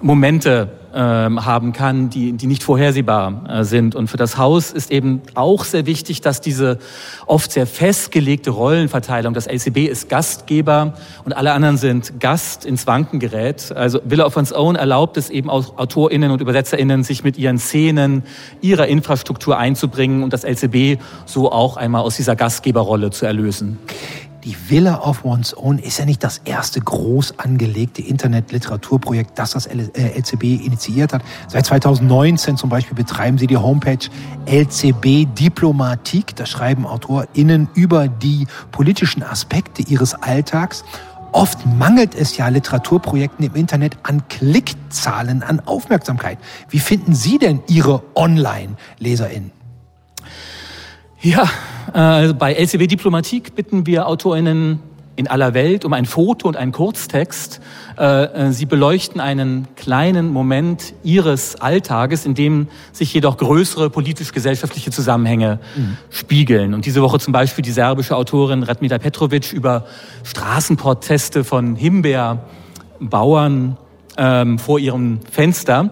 [0.00, 3.94] Momente haben kann, die, die nicht vorhersehbar äh, sind.
[3.94, 6.78] Und für das Haus ist eben auch sehr wichtig, dass diese
[7.26, 13.20] oft sehr festgelegte Rollenverteilung, das LCB ist Gastgeber und alle anderen sind Gast ins Wanken
[13.20, 13.72] gerät.
[13.74, 17.58] Also Villa of One's Own erlaubt es eben auch AutorInnen und ÜbersetzerInnen, sich mit ihren
[17.58, 18.24] Szenen,
[18.60, 23.78] ihrer Infrastruktur einzubringen und das LCB so auch einmal aus dieser Gastgeberrolle zu erlösen.
[24.44, 29.66] Die Villa of One's Own ist ja nicht das erste groß angelegte Internet-Literaturprojekt, das das
[29.66, 31.22] LCB äh, initiiert hat.
[31.46, 34.08] Seit 2019 zum Beispiel betreiben sie die Homepage
[34.46, 36.34] LCB Diplomatik.
[36.34, 40.82] Da schreiben AutorInnen über die politischen Aspekte ihres Alltags.
[41.30, 46.38] Oft mangelt es ja Literaturprojekten im Internet an Klickzahlen, an Aufmerksamkeit.
[46.68, 49.61] Wie finden Sie denn Ihre Online-LeserInnen?
[51.22, 51.48] Ja,
[51.94, 54.80] äh, bei LCW Diplomatik bitten wir AutorInnen
[55.14, 57.60] in aller Welt um ein Foto und einen Kurztext.
[57.96, 64.90] Äh, äh, sie beleuchten einen kleinen Moment ihres Alltages, in dem sich jedoch größere politisch-gesellschaftliche
[64.90, 65.96] Zusammenhänge mhm.
[66.10, 66.74] spiegeln.
[66.74, 69.86] Und diese Woche zum Beispiel die serbische Autorin Radmila Petrovic über
[70.24, 73.76] Straßenproteste von Himbeerbauern
[74.16, 75.90] ähm, vor ihrem Fenster.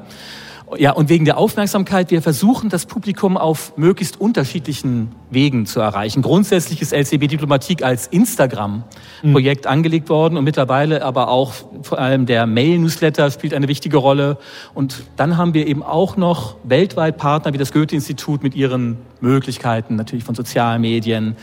[0.78, 6.22] Ja, und wegen der Aufmerksamkeit, wir versuchen das Publikum auf möglichst unterschiedlichen Wegen zu erreichen.
[6.22, 9.70] Grundsätzlich ist LCB Diplomatik als Instagram-Projekt mhm.
[9.70, 14.38] angelegt worden und mittlerweile aber auch vor allem der Mail-Newsletter spielt eine wichtige Rolle.
[14.72, 19.96] Und dann haben wir eben auch noch weltweit Partner wie das Goethe-Institut mit ihren Möglichkeiten
[19.96, 21.36] natürlich von sozialen Medien.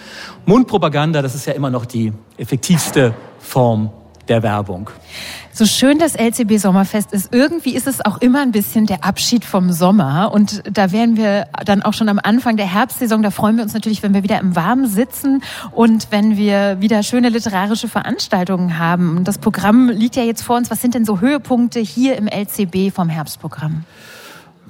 [0.45, 3.91] Mundpropaganda, das ist ja immer noch die effektivste Form
[4.29, 4.89] der Werbung.
[5.51, 9.43] So schön das LCB Sommerfest ist, irgendwie ist es auch immer ein bisschen der Abschied
[9.43, 10.31] vom Sommer.
[10.31, 13.23] Und da wären wir dann auch schon am Anfang der Herbstsaison.
[13.23, 17.01] Da freuen wir uns natürlich, wenn wir wieder im Warmen sitzen und wenn wir wieder
[17.01, 19.23] schöne literarische Veranstaltungen haben.
[19.23, 20.69] Das Programm liegt ja jetzt vor uns.
[20.69, 23.83] Was sind denn so Höhepunkte hier im LCB vom Herbstprogramm?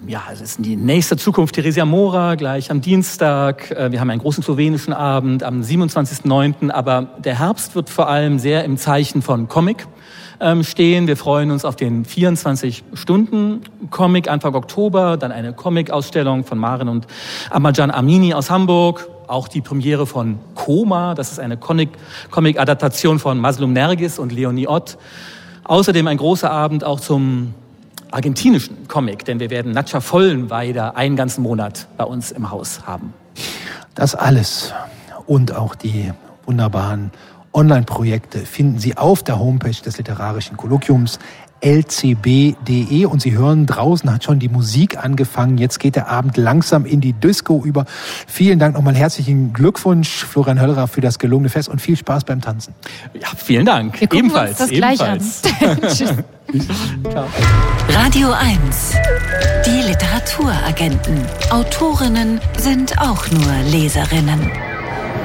[0.06, 3.72] Ja, es ist die nächste Zukunft Theresia Mora gleich am Dienstag.
[3.72, 6.72] Äh, wir haben einen großen slowenischen Abend am 27.09.
[6.72, 9.88] Aber der Herbst wird vor allem sehr im Zeichen von Comic
[10.40, 11.08] ähm, stehen.
[11.08, 17.08] Wir freuen uns auf den 24-Stunden-Comic Anfang Oktober, dann eine Comic-Ausstellung von Maren und
[17.50, 23.72] Amajan Amini aus Hamburg, auch die Premiere von Koma, das ist eine Comic-Adaptation von Maslum
[23.74, 24.98] Nergis und Leonie Ott.
[25.64, 27.54] Außerdem ein großer Abend auch zum
[28.12, 33.14] argentinischen Comic, denn wir werden Natscha Vollenweider einen ganzen Monat bei uns im Haus haben.
[33.96, 34.74] Das alles
[35.26, 36.12] und auch die
[36.46, 37.12] wunderbaren
[37.54, 41.20] Online-Projekte finden Sie auf der Homepage des Literarischen Kolloquiums
[41.62, 45.58] lcb.de und Sie hören, draußen hat schon die Musik angefangen.
[45.58, 47.86] Jetzt geht der Abend langsam in die Disco über.
[48.28, 52.42] Vielen Dank nochmal herzlichen Glückwunsch, Florian Höllerer, für das gelungene Fest und viel Spaß beim
[52.42, 52.74] Tanzen.
[53.14, 54.00] Ja, vielen Dank.
[54.00, 54.60] Wir ebenfalls.
[54.62, 55.42] Uns das ebenfalls.
[55.42, 56.24] gleich an.
[57.90, 58.94] Radio 1.
[59.66, 61.20] Die Literaturagenten.
[61.50, 64.50] Autorinnen sind auch nur Leserinnen.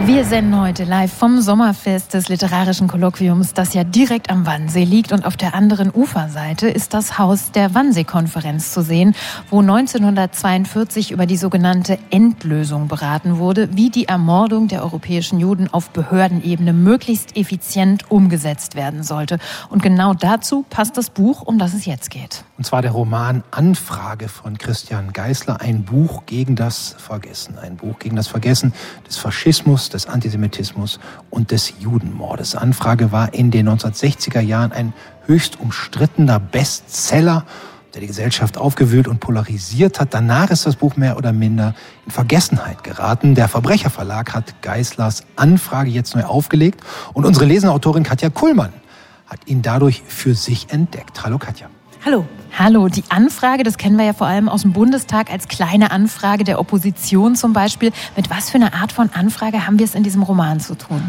[0.00, 5.12] Wir senden heute live vom Sommerfest des Literarischen Kolloquiums, das ja direkt am Wannsee liegt.
[5.12, 9.14] Und auf der anderen Uferseite ist das Haus der Wannsee-Konferenz zu sehen,
[9.48, 15.90] wo 1942 über die sogenannte Endlösung beraten wurde, wie die Ermordung der europäischen Juden auf
[15.90, 19.38] Behördenebene möglichst effizient umgesetzt werden sollte.
[19.70, 22.44] Und genau dazu passt das Buch, um das es jetzt geht.
[22.62, 27.98] Und zwar der Roman Anfrage von Christian Geißler, ein Buch gegen das Vergessen, ein Buch
[27.98, 28.72] gegen das Vergessen
[29.04, 32.54] des Faschismus, des Antisemitismus und des Judenmordes.
[32.54, 34.92] Anfrage war in den 1960er Jahren ein
[35.26, 37.46] höchst umstrittener Bestseller,
[37.94, 40.14] der die Gesellschaft aufgewühlt und polarisiert hat.
[40.14, 41.74] Danach ist das Buch mehr oder minder
[42.06, 43.34] in Vergessenheit geraten.
[43.34, 46.80] Der Verbrecherverlag hat Geislers Anfrage jetzt neu aufgelegt
[47.12, 48.72] und unsere lesende Autorin Katja Kuhlmann
[49.26, 51.24] hat ihn dadurch für sich entdeckt.
[51.24, 51.68] Hallo Katja.
[52.04, 52.26] Hallo.
[52.58, 56.42] Hallo, die Anfrage, das kennen wir ja vor allem aus dem Bundestag als kleine Anfrage
[56.42, 57.92] der Opposition zum Beispiel.
[58.16, 61.00] Mit was für einer Art von Anfrage haben wir es in diesem Roman zu tun?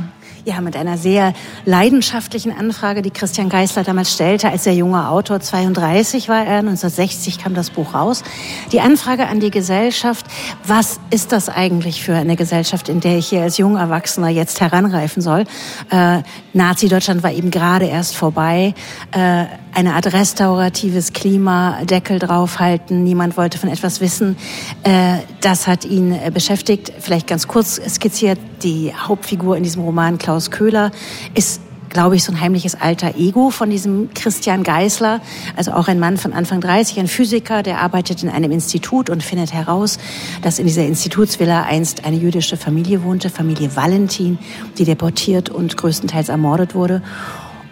[0.45, 1.33] Ja, mit einer sehr
[1.65, 5.39] leidenschaftlichen Anfrage, die Christian Geisler damals stellte, als sehr junger Autor.
[5.39, 8.23] 32 war er, 1960 kam das Buch raus.
[8.71, 10.27] Die Anfrage an die Gesellschaft,
[10.65, 14.61] was ist das eigentlich für eine Gesellschaft, in der ich hier als junger Erwachsener jetzt
[14.61, 15.45] heranreifen soll?
[15.89, 16.21] Äh,
[16.53, 18.75] Nazi-Deutschland war eben gerade erst vorbei.
[19.11, 24.37] Äh, eine Art restauratives Klima, Deckel draufhalten, niemand wollte von etwas wissen.
[24.83, 26.93] Äh, das hat ihn äh, beschäftigt.
[26.99, 30.91] Vielleicht ganz kurz skizziert, die Hauptfigur in diesem Roman, Klaus Köhler,
[31.33, 31.61] ist
[31.93, 35.21] glaube ich, so ein heimliches alter Ego von diesem Christian Geisler,
[35.55, 39.21] also auch ein Mann von Anfang 30, ein Physiker, der arbeitet in einem Institut und
[39.21, 39.99] findet heraus,
[40.41, 44.39] dass in dieser Institutsvilla einst eine jüdische Familie wohnte, Familie Valentin,
[44.77, 47.03] die deportiert und größtenteils ermordet wurde.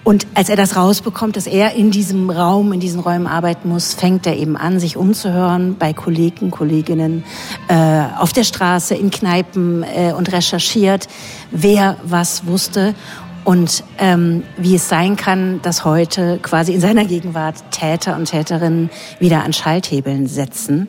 [0.03, 3.93] Und als er das rausbekommt, dass er in diesem Raum, in diesen Räumen arbeiten muss,
[3.93, 7.23] fängt er eben an, sich umzuhören bei Kollegen, Kolleginnen,
[7.67, 11.07] äh, auf der Straße, in Kneipen äh, und recherchiert,
[11.51, 12.95] wer was wusste
[13.43, 18.89] und ähm, wie es sein kann, dass heute quasi in seiner Gegenwart Täter und Täterinnen
[19.19, 20.87] wieder an Schalthebeln setzen.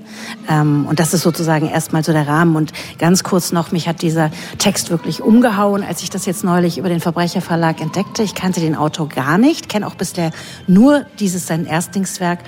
[0.48, 2.56] Ähm, und das ist sozusagen erstmal so der Rahmen.
[2.56, 6.76] Und ganz kurz noch, mich hat dieser Text wirklich umgehauen, als ich das jetzt neulich
[6.76, 8.22] über den Verbrecherverlag entdeckte.
[8.22, 10.30] Ich kannte den Autor gar nicht, kenne auch bisher
[10.66, 12.40] nur dieses sein Erstlingswerk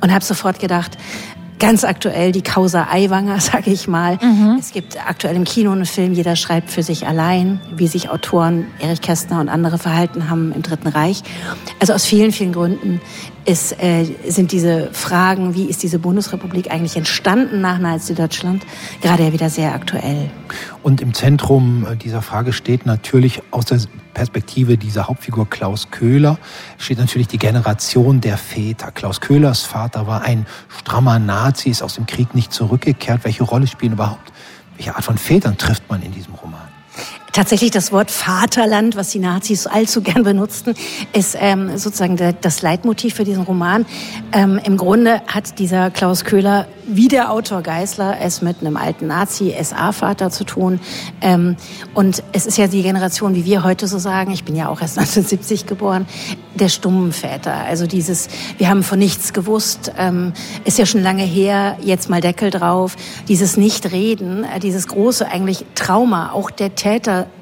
[0.00, 0.98] und habe sofort gedacht,
[1.62, 4.18] ganz aktuell die Causa Aiwanger, sage ich mal.
[4.20, 4.56] Mhm.
[4.58, 8.66] Es gibt aktuell im Kino einen Film, jeder schreibt für sich allein, wie sich Autoren
[8.80, 11.22] Erich Kästner und andere verhalten haben im Dritten Reich.
[11.78, 13.00] Also aus vielen, vielen Gründen
[13.44, 18.64] ist, äh, sind diese Fragen, wie ist diese Bundesrepublik eigentlich entstanden nach Nazi-Deutschland,
[19.00, 20.30] gerade ja wieder sehr aktuell.
[20.82, 23.78] Und im Zentrum dieser Frage steht natürlich aus der
[24.14, 26.38] Perspektive dieser Hauptfigur Klaus Köhler
[26.78, 28.90] steht natürlich die Generation der Väter.
[28.90, 33.24] Klaus Köhlers Vater war ein strammer Nazi, ist aus dem Krieg nicht zurückgekehrt.
[33.24, 34.32] Welche Rolle spielen überhaupt,
[34.76, 36.71] welche Art von Vätern trifft man in diesem Roman?
[37.32, 40.74] Tatsächlich das Wort Vaterland, was die Nazis allzu gern benutzten,
[41.14, 43.86] ist ähm, sozusagen der, das Leitmotiv für diesen Roman.
[44.32, 49.06] Ähm, Im Grunde hat dieser Klaus Köhler wie der Autor Geisler es mit einem alten
[49.06, 50.80] Nazi-SA-Vater zu tun.
[51.20, 51.56] Ähm,
[51.94, 54.80] und es ist ja die Generation, wie wir heute so sagen, ich bin ja auch
[54.80, 56.06] erst 1970 geboren,
[56.54, 57.54] der stummen Väter.
[57.54, 58.28] Also dieses,
[58.58, 60.32] wir haben von nichts gewusst, ähm,
[60.64, 62.96] ist ja schon lange her, jetzt mal Deckel drauf.
[63.28, 66.74] Dieses Nichtreden, äh, dieses große eigentlich Trauma, auch der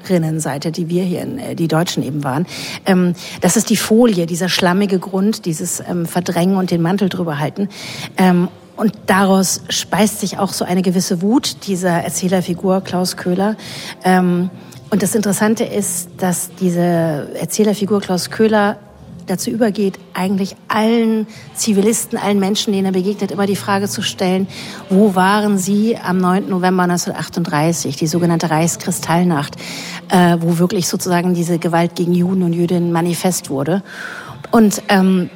[0.01, 2.45] Täterinnenseite, die wir hier, in, äh, die Deutschen eben waren.
[2.85, 7.39] Ähm, das ist die Folie, dieser schlammige Grund, dieses ähm, Verdrängen und den Mantel drüber
[7.39, 7.69] halten.
[8.17, 13.55] Ähm, und daraus speist sich auch so eine gewisse Wut dieser Erzählerfigur Klaus Köhler.
[14.03, 14.49] Ähm,
[14.89, 18.77] und das Interessante ist, dass diese Erzählerfigur Klaus Köhler
[19.31, 21.25] dazu übergeht, eigentlich allen
[21.55, 24.47] Zivilisten, allen Menschen, denen er begegnet, immer die Frage zu stellen,
[24.89, 26.49] wo waren sie am 9.
[26.49, 29.55] November 1938, die sogenannte Reichskristallnacht,
[30.09, 33.83] äh, wo wirklich sozusagen diese Gewalt gegen Juden und Jüdinnen manifest wurde.
[34.51, 35.29] Und ähm,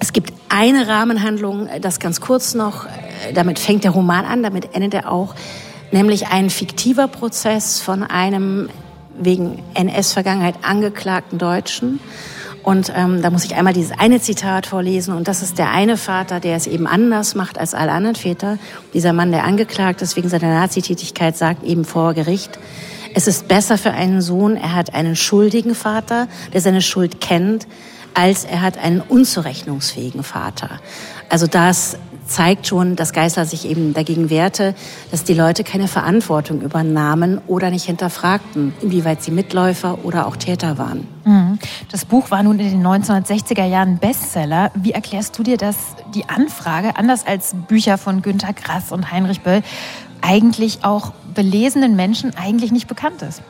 [0.00, 4.42] es gibt eine Rahmenhandlung, äh, das ganz kurz noch, äh, damit fängt der Roman an,
[4.42, 5.34] damit endet er auch,
[5.92, 8.68] nämlich ein fiktiver Prozess von einem
[9.20, 12.00] wegen NS-Vergangenheit angeklagten Deutschen.
[12.68, 15.14] Und ähm, da muss ich einmal dieses eine Zitat vorlesen.
[15.14, 18.58] Und das ist der eine Vater, der es eben anders macht als alle anderen Väter.
[18.92, 22.58] Dieser Mann, der angeklagt ist wegen seiner Nazitätigkeit, sagt eben vor Gericht,
[23.14, 27.66] es ist besser für einen Sohn, er hat einen schuldigen Vater, der seine Schuld kennt,
[28.12, 30.68] als er hat einen unzurechnungsfähigen Vater.
[31.30, 31.96] Also das
[32.28, 34.74] zeigt schon, dass Geisler sich eben dagegen wehrte,
[35.10, 40.78] dass die Leute keine Verantwortung übernahmen oder nicht hinterfragten, inwieweit sie Mitläufer oder auch Täter
[40.78, 41.08] waren.
[41.24, 41.58] Mhm.
[41.90, 44.70] Das Buch war nun in den 1960er Jahren Bestseller.
[44.74, 45.76] Wie erklärst du dir, dass
[46.14, 49.62] die Anfrage, anders als Bücher von Günter Grass und Heinrich Böll,
[50.20, 53.42] eigentlich auch belesenen Menschen eigentlich nicht bekannt ist?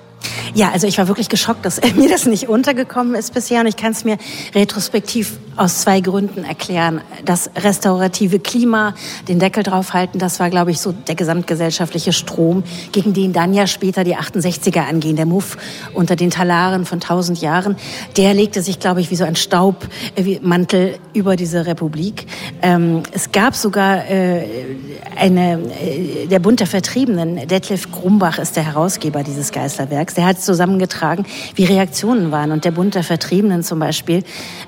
[0.55, 3.77] Ja, also ich war wirklich geschockt, dass mir das nicht untergekommen ist bisher und ich
[3.77, 4.19] kann es mir
[4.55, 7.01] retrospektiv aus zwei Gründen erklären.
[7.25, 8.95] Das restaurative Klima,
[9.29, 12.63] den Deckel draufhalten, das war, glaube ich, so der gesamtgesellschaftliche Strom,
[12.93, 15.17] gegen den dann ja später die 68er angehen.
[15.17, 15.57] Der Muff
[15.95, 17.77] unter den Talaren von tausend Jahren,
[18.17, 22.27] der legte sich, glaube ich, wie so ein Staubmantel über diese Republik.
[22.63, 24.45] Ähm, es gab sogar äh,
[25.17, 29.51] eine, äh, der Bund der Vertriebenen, Detlef Grumbach ist der Herausgeber dieses
[30.09, 32.53] Geißlerwerks, der hat zusammengetragen, wie Reaktionen waren.
[32.53, 34.23] Und der Bund der Vertriebenen zum Beispiel,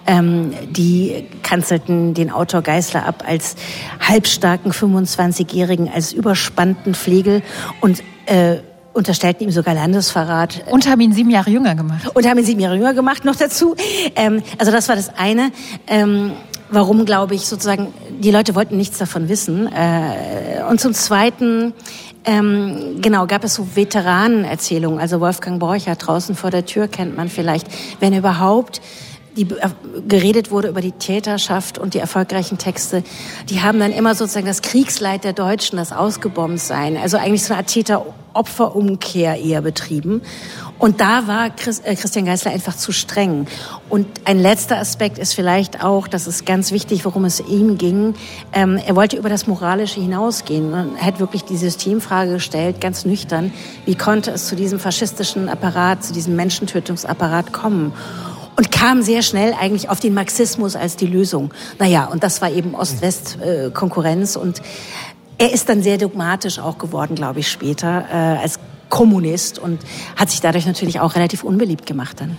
[0.07, 3.57] ähm, die kanzelten den Autor Geißler ab als
[4.01, 7.43] halbstarken 25-Jährigen, als überspannten Flegel
[7.80, 8.59] und äh,
[8.93, 10.64] unterstellten ihm sogar Landesverrat.
[10.70, 12.09] Und haben ihn sieben Jahre jünger gemacht.
[12.14, 13.76] Und haben ihn sieben Jahre jünger gemacht noch dazu.
[14.16, 15.53] Ähm, also das war das eine.
[15.86, 16.32] Ähm,
[16.70, 19.68] warum, glaube ich, sozusagen, die Leute wollten nichts davon wissen.
[19.72, 21.72] Äh, und zum Zweiten,
[22.24, 25.00] ähm, genau, gab es so Veteranenerzählungen.
[25.00, 27.66] Also Wolfgang Borcher draußen vor der Tür kennt man vielleicht,
[28.00, 28.80] wenn überhaupt
[29.36, 29.46] die
[30.08, 33.04] geredet wurde über die Täterschaft und die erfolgreichen Texte,
[33.48, 37.54] die haben dann immer sozusagen das Kriegsleid der Deutschen, das ausgebombt sein, also eigentlich so
[37.54, 40.22] eine Art Täter-Opfer-Umkehr eher betrieben.
[40.81, 43.47] Und da war äh, Christian Geisler einfach zu streng.
[43.91, 48.14] Und ein letzter Aspekt ist vielleicht auch, das ist ganz wichtig, worum es ihm ging.
[48.55, 50.72] Ähm, er wollte über das Moralische hinausgehen.
[50.72, 53.53] Er hat wirklich die Systemfrage gestellt, ganz nüchtern.
[53.85, 57.93] Wie konnte es zu diesem faschistischen Apparat, zu diesem Menschentötungsapparat kommen?
[58.57, 61.51] und kam sehr schnell eigentlich auf den Marxismus als die Lösung.
[61.78, 64.61] Naja, und das war eben Ost-West-Konkurrenz und
[65.39, 68.59] er ist dann sehr dogmatisch auch geworden, glaube ich, später äh, als
[68.91, 69.80] Kommunist und
[70.16, 72.36] hat sich dadurch natürlich auch relativ unbeliebt gemacht dann.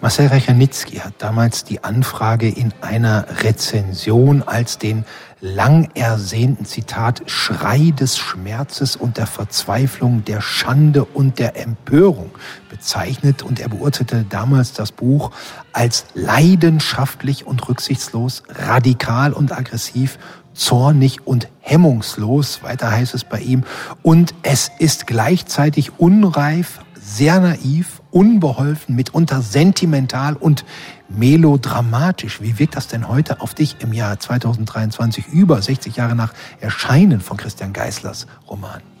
[0.00, 5.04] Marcel Rechanitzky hat damals die Anfrage in einer Rezension als den
[5.40, 12.30] lang ersehnten Zitat Schrei des Schmerzes und der Verzweiflung, der Schande und der Empörung
[12.70, 15.30] bezeichnet und er beurteilte damals das Buch
[15.72, 20.18] als leidenschaftlich und rücksichtslos, radikal und aggressiv,
[20.56, 23.64] zornig und hemmungslos, weiter heißt es bei ihm,
[24.02, 30.64] und es ist gleichzeitig unreif, sehr naiv, unbeholfen, mitunter sentimental und
[31.08, 32.40] melodramatisch.
[32.40, 37.20] Wie wirkt das denn heute auf dich im Jahr 2023, über 60 Jahre nach Erscheinen
[37.20, 38.95] von Christian Geislers Roman?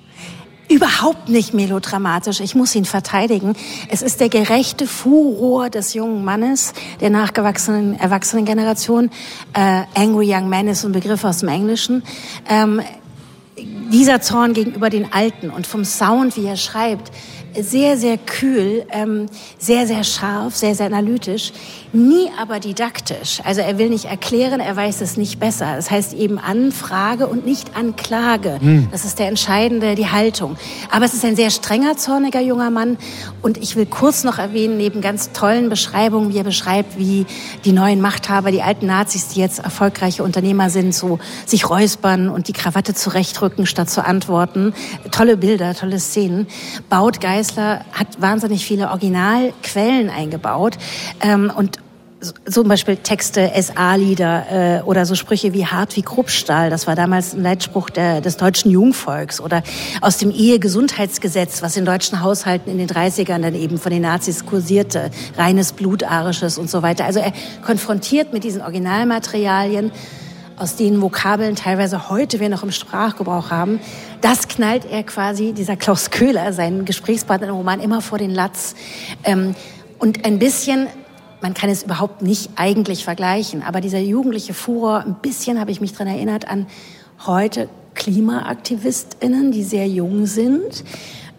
[0.68, 2.40] Überhaupt nicht melodramatisch.
[2.40, 3.54] Ich muss ihn verteidigen.
[3.88, 9.10] Es ist der gerechte Furor des jungen Mannes, der nachgewachsenen Erwachsenengeneration.
[9.52, 12.02] Äh, Angry Young Man ist ein Begriff aus dem Englischen.
[12.48, 12.80] Ähm,
[13.56, 17.12] dieser Zorn gegenüber den Alten und vom Sound, wie er schreibt,
[17.60, 19.26] sehr, sehr kühl, ähm,
[19.58, 21.52] sehr, sehr scharf, sehr, sehr analytisch,
[21.92, 23.40] nie aber didaktisch.
[23.44, 25.76] Also er will nicht erklären, er weiß es nicht besser.
[25.76, 28.58] Das heißt eben Anfrage und nicht Anklage.
[28.60, 28.88] Mhm.
[28.90, 30.56] Das ist der entscheidende, die Haltung.
[30.90, 32.98] Aber es ist ein sehr strenger, zorniger junger Mann.
[33.42, 37.26] Und ich will kurz noch erwähnen, neben ganz tollen Beschreibungen, wie er beschreibt, wie
[37.64, 42.48] die neuen Machthaber, die alten Nazis, die jetzt erfolgreiche Unternehmer sind, so sich räuspern und
[42.48, 44.74] die Krawatte zurechtrücken, statt zu antworten.
[45.10, 46.46] Tolle Bilder, tolle Szenen.
[46.88, 50.78] Baut Geißler hat wahnsinnig viele Originalquellen eingebaut.
[51.20, 51.78] Ähm, und
[52.50, 57.34] zum Beispiel Texte, SA-Lieder äh, oder so Sprüche wie hart wie Kruppstahl, das war damals
[57.34, 59.62] ein Leitspruch der, des deutschen Jungvolks oder
[60.00, 64.44] aus dem Ehegesundheitsgesetz, was in deutschen Haushalten in den 30ern dann eben von den Nazis
[64.44, 67.04] kursierte, reines Blut, arisches und so weiter.
[67.04, 67.32] Also er
[67.64, 69.92] konfrontiert mit diesen Originalmaterialien,
[70.56, 73.80] aus denen Vokabeln teilweise heute wir noch im Sprachgebrauch haben,
[74.20, 78.74] das knallt er quasi, dieser Klaus Köhler, seinen Gesprächspartner im Roman, immer vor den Latz.
[79.24, 79.54] Ähm,
[79.98, 80.88] und ein bisschen
[81.40, 85.80] man kann es überhaupt nicht eigentlich vergleichen, aber dieser jugendliche Furor, ein bisschen habe ich
[85.80, 86.66] mich daran erinnert an
[87.26, 90.84] heute KlimaaktivistInnen, die sehr jung sind,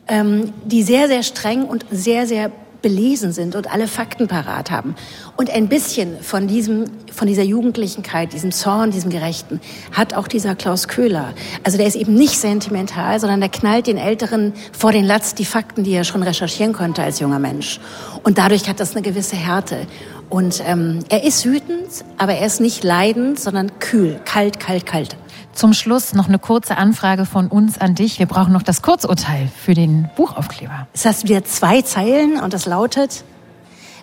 [0.08, 2.52] ähm, die sehr, sehr streng und sehr, sehr
[2.88, 4.96] belesen sind und alle Fakten parat haben.
[5.36, 9.60] Und ein bisschen von diesem, von dieser Jugendlichenkeit, diesem Zorn, diesem Gerechten,
[9.92, 11.34] hat auch dieser Klaus Köhler.
[11.64, 15.44] Also der ist eben nicht sentimental, sondern der knallt den Älteren vor den Latz die
[15.44, 17.82] Fakten, die er schon recherchieren konnte als junger Mensch.
[18.24, 19.86] Und dadurch hat das eine gewisse Härte.
[20.30, 25.18] Und ähm, er ist wütend, aber er ist nicht leidend, sondern kühl, kalt, kalt, kalt.
[25.58, 28.20] Zum Schluss noch eine kurze Anfrage von uns an dich.
[28.20, 30.88] Wir brauchen noch das Kurzurteil für den Buchaufkleber.
[30.94, 33.24] Es hast wieder zwei Zeilen und das lautet,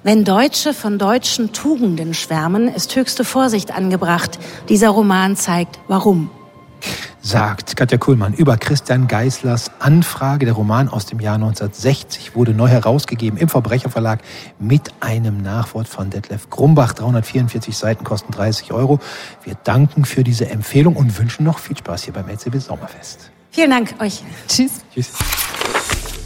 [0.03, 4.41] wenn Deutsche von deutschen Tugenden schwärmen, ist höchste Vorsicht angebracht.
[4.69, 6.29] Dieser Roman zeigt, warum
[7.25, 10.45] sagt Katja Kuhlmann über Christian Geislers Anfrage.
[10.45, 14.21] Der Roman aus dem Jahr 1960 wurde neu herausgegeben im Verbrecherverlag
[14.59, 16.93] mit einem Nachwort von Detlef Grumbach.
[16.93, 19.01] 344 Seiten kosten 30 Euro.
[19.43, 23.31] Wir danken für diese Empfehlung und wünschen noch viel Spaß hier beim LCB Sommerfest.
[23.51, 24.23] Vielen Dank euch.
[24.47, 24.83] Tschüss.
[24.93, 25.13] Tschüss.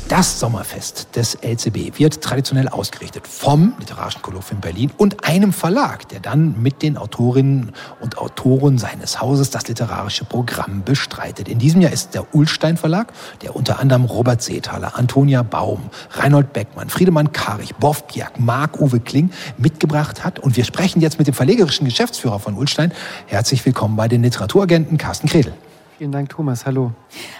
[0.09, 6.20] Das Sommerfest des LCB wird traditionell ausgerichtet vom Literarischen Kolloquium Berlin und einem Verlag, der
[6.20, 11.46] dann mit den Autorinnen und Autoren seines Hauses das literarische Programm bestreitet.
[11.46, 16.54] In diesem Jahr ist der Ullstein Verlag, der unter anderem Robert Seethaler, Antonia Baum, Reinhold
[16.54, 20.38] Beckmann, Friedemann Karich, Boff Bjerg, Marc-Uwe Kling mitgebracht hat.
[20.38, 22.92] Und wir sprechen jetzt mit dem verlegerischen Geschäftsführer von Ullstein.
[23.26, 25.52] Herzlich willkommen bei den Literaturagenten Carsten Kredel.
[25.99, 26.64] Vielen Dank, Thomas.
[26.64, 26.92] Hallo.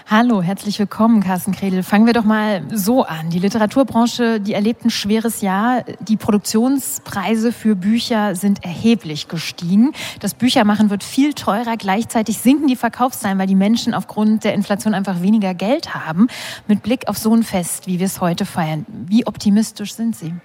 [0.05, 1.81] Hallo, herzlich willkommen, Carsten Kredel.
[1.81, 3.29] Fangen wir doch mal so an.
[3.29, 5.85] Die Literaturbranche, die erlebt ein schweres Jahr.
[6.01, 9.93] Die Produktionspreise für Bücher sind erheblich gestiegen.
[10.19, 11.77] Das Büchermachen wird viel teurer.
[11.77, 16.27] Gleichzeitig sinken die Verkaufszahlen, weil die Menschen aufgrund der Inflation einfach weniger Geld haben.
[16.67, 20.35] Mit Blick auf so ein Fest, wie wir es heute feiern, wie optimistisch sind Sie?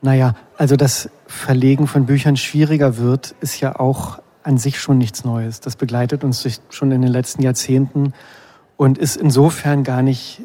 [0.00, 5.24] Naja, also das Verlegen von Büchern schwieriger wird, ist ja auch an sich schon nichts
[5.24, 5.60] Neues.
[5.60, 8.12] Das begleitet uns schon in den letzten Jahrzehnten
[8.76, 10.42] und ist insofern gar nicht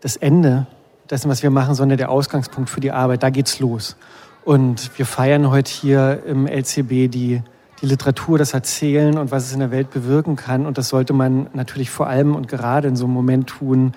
[0.00, 0.66] das Ende
[1.10, 3.22] dessen, was wir machen, sondern der Ausgangspunkt für die Arbeit.
[3.22, 3.96] Da geht's los.
[4.44, 7.42] Und wir feiern heute hier im LCB die,
[7.80, 10.66] die Literatur, das Erzählen und was es in der Welt bewirken kann.
[10.66, 13.92] Und das sollte man natürlich vor allem und gerade in so einem Moment tun,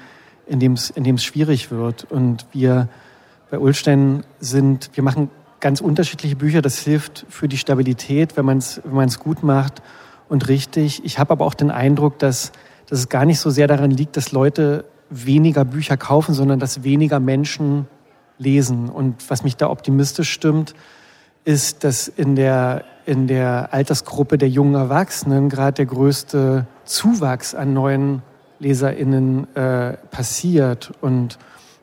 [0.45, 2.06] in dem es, in schwierig wird.
[2.10, 2.88] Und wir
[3.50, 5.30] bei Ulstein sind, wir machen
[5.60, 6.62] ganz unterschiedliche Bücher.
[6.62, 9.82] Das hilft für die Stabilität, wenn man es wenn gut macht
[10.30, 11.03] und richtig.
[11.05, 12.51] Ich habe aber auch den Eindruck, dass,
[12.88, 16.84] dass es gar nicht so sehr daran liegt, dass Leute weniger Bücher kaufen, sondern dass
[16.84, 17.88] weniger Menschen
[18.38, 18.89] lesen.
[18.89, 20.74] Und was mich da optimistisch stimmt,
[21.45, 27.74] ist, dass in der, in der Altersgruppe der jungen Erwachsenen gerade der größte Zuwachs an
[27.74, 28.22] neuen
[28.60, 30.91] LeserInnen äh, passiert.
[30.99, 31.38] Und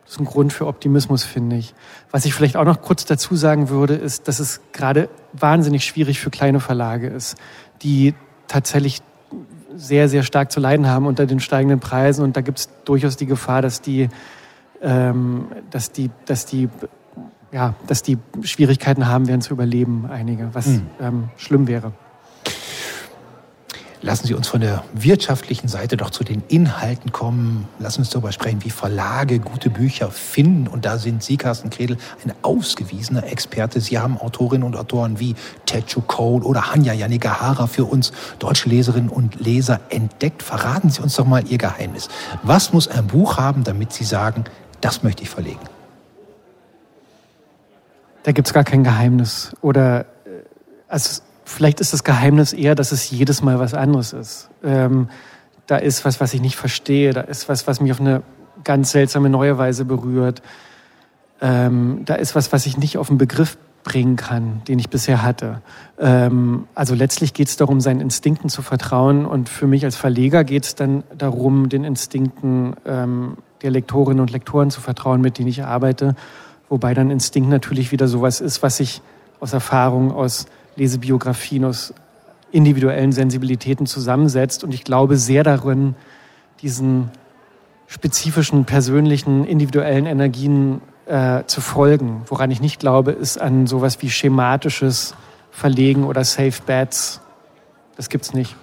[0.05, 1.75] das ist ein Grund für Optimismus, finde ich.
[2.11, 6.21] Was ich vielleicht auch noch kurz dazu sagen würde, ist, dass es gerade wahnsinnig schwierig
[6.21, 7.37] für kleine Verlage ist,
[7.83, 8.15] die
[8.47, 9.03] tatsächlich
[9.75, 12.23] sehr, sehr stark zu leiden haben unter den steigenden Preisen.
[12.23, 14.09] Und da gibt es durchaus die Gefahr, dass die,
[14.83, 16.69] ähm, dass die, dass die,
[17.51, 20.87] ja, dass die Schwierigkeiten haben werden zu überleben, einige, was mhm.
[21.01, 21.93] ähm, schlimm wäre.
[24.05, 27.67] Lassen Sie uns von der wirtschaftlichen Seite doch zu den Inhalten kommen.
[27.79, 30.69] Lassen Sie uns darüber sprechen, wie Verlage gute Bücher finden.
[30.69, 33.81] Und da sind Sie, Carsten Kredel, ein ausgewiesener Experte.
[33.81, 35.35] Sie haben Autorinnen und Autoren wie
[35.65, 40.43] Techo Cole oder Hanya Yanigahara für uns deutsche Leserinnen und Leser entdeckt.
[40.43, 42.11] Verraten Sie uns doch mal Ihr Geheimnis.
[42.43, 44.45] Was muss ein Buch haben, damit Sie sagen,
[44.83, 45.65] das möchte ich verlegen?
[48.25, 49.57] Da gibt es gar kein Geheimnis.
[49.63, 50.05] Oder äh,
[50.89, 54.51] also vielleicht ist das Geheimnis eher, dass es jedes Mal was anderes ist.
[54.63, 55.09] Ähm,
[55.67, 57.13] da ist was, was ich nicht verstehe.
[57.13, 58.23] Da ist was, was mich auf eine
[58.65, 60.43] ganz seltsame neue Weise berührt.
[61.41, 65.23] Ähm, da ist was, was ich nicht auf den Begriff bringen kann, den ich bisher
[65.23, 65.61] hatte.
[65.99, 69.27] Ähm, also letztlich geht es darum, seinen Instinkten zu vertrauen.
[69.27, 74.31] Und für mich als Verleger geht es dann darum, den Instinkten ähm, der Lektorinnen und
[74.31, 76.17] Lektoren zu vertrauen, mit denen ich arbeite.
[76.69, 79.03] Wobei dann Instinkt natürlich wieder sowas ist, was ich
[79.39, 80.47] aus Erfahrung, aus
[80.77, 81.95] Lesebiografien aus
[82.51, 84.65] individuellen Sensibilitäten zusammensetzt.
[84.65, 85.95] Und ich glaube sehr darin,
[86.63, 87.11] diesen
[87.87, 92.23] spezifischen, persönlichen, individuellen Energien äh, zu folgen.
[92.27, 95.15] Woran ich nicht glaube, ist an sowas wie schematisches
[95.51, 97.21] Verlegen oder Safe Bets.
[97.97, 98.57] Das gibt's nicht.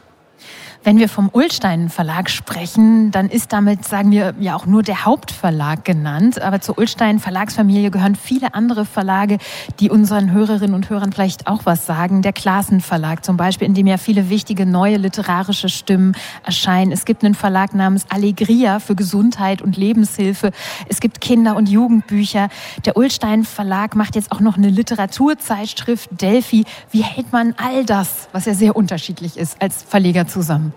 [0.84, 5.05] Wenn wir vom Ullstein Verlag sprechen, dann ist damit, sagen wir, ja auch nur der
[5.05, 6.41] Hauptverlag genannt.
[6.41, 9.38] Aber zur Ullstein Verlagsfamilie gehören viele andere Verlage,
[9.79, 12.23] die unseren Hörerinnen und Hörern vielleicht auch was sagen.
[12.23, 16.13] Der Klassen Verlag zum Beispiel, in dem ja viele wichtige neue literarische Stimmen
[16.43, 16.91] erscheinen.
[16.91, 20.49] Es gibt einen Verlag namens Allegria für Gesundheit und Lebenshilfe.
[20.89, 22.49] Es gibt Kinder- und Jugendbücher.
[22.86, 26.65] Der Ullstein Verlag macht jetzt auch noch eine Literaturzeitschrift Delphi.
[26.89, 30.70] Wie hält man all das, was ja sehr unterschiedlich ist, als Verleger zusammen?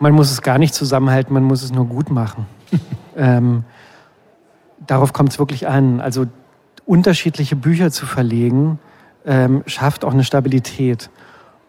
[0.00, 2.46] Man muss es gar nicht zusammenhalten, man muss es nur gut machen.
[3.16, 3.64] ähm,
[4.86, 6.00] darauf kommt es wirklich an.
[6.00, 6.24] Also
[6.86, 8.78] unterschiedliche Bücher zu verlegen,
[9.26, 11.10] ähm, schafft auch eine Stabilität.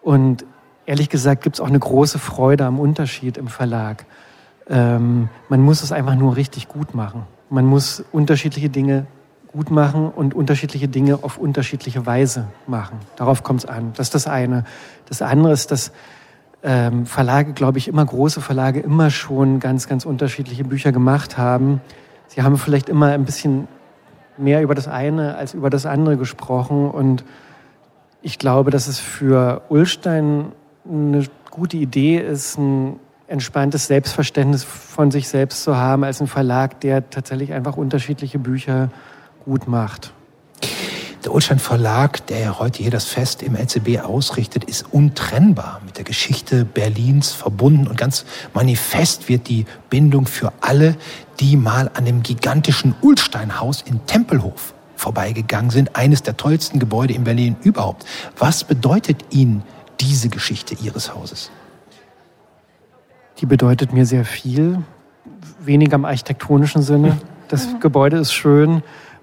[0.02, 0.46] Und
[0.86, 4.06] ehrlich gesagt gibt es auch eine große Freude am Unterschied im Verlag.
[4.70, 7.24] Ähm, man muss es einfach nur richtig gut machen.
[7.50, 9.08] Man muss unterschiedliche Dinge
[9.52, 12.98] gut machen und unterschiedliche Dinge auf unterschiedliche Weise machen.
[13.18, 13.92] Darauf kommt es an.
[13.98, 14.64] Das ist das eine.
[15.10, 15.92] Das andere ist, dass
[16.64, 21.82] ähm, Verlage, glaube ich, immer große Verlage immer schon ganz, ganz unterschiedliche Bücher gemacht haben.
[22.28, 23.68] Sie haben vielleicht immer ein bisschen
[24.38, 27.24] mehr über das eine als über das andere gesprochen und
[28.22, 30.52] ich glaube, dass es für Ulstein
[30.88, 36.80] eine gute Idee ist, ein entspanntes Selbstverständnis von sich selbst zu haben als ein Verlag,
[36.82, 38.90] der tatsächlich einfach unterschiedliche Bücher
[39.46, 40.14] gut macht.
[41.24, 45.98] Der Ulstein Verlag, der ja heute hier das Fest im LCB ausrichtet, ist untrennbar mit
[45.98, 50.96] der Geschichte Berlins verbunden und ganz manifest wird die Bindung für alle,
[51.40, 57.24] die mal an dem gigantischen Ulsteinhaus in Tempelhof vorbeigegangen sind, eines der tollsten Gebäude in
[57.24, 58.06] Berlin überhaupt.
[58.38, 59.64] Was bedeutet Ihnen
[60.00, 61.52] diese Geschichte Ihres Hauses?
[63.38, 64.84] Die bedeutet mir sehr viel,
[65.60, 67.18] weniger im architektonischen Sinne.
[67.48, 67.80] Das mhm.
[67.80, 68.82] Gebäude ist schön.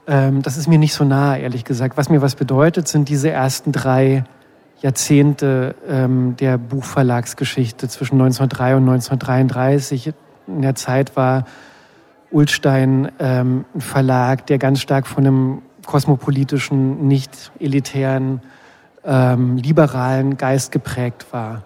[0.09, 1.99] Ähm, das ist mir nicht so nah, ehrlich gesagt.
[1.99, 4.25] Was mir was bedeutet, sind diese ersten drei
[4.81, 10.15] Jahrzehnte ähm, der Buchverlagsgeschichte zwischen 1903 und 1933.
[10.47, 11.45] In der Zeit war
[12.31, 18.41] Ulstein ähm, ein Verlag, der ganz stark von einem kosmopolitischen, nicht elitären,
[19.05, 21.63] ähm, liberalen Geist geprägt war.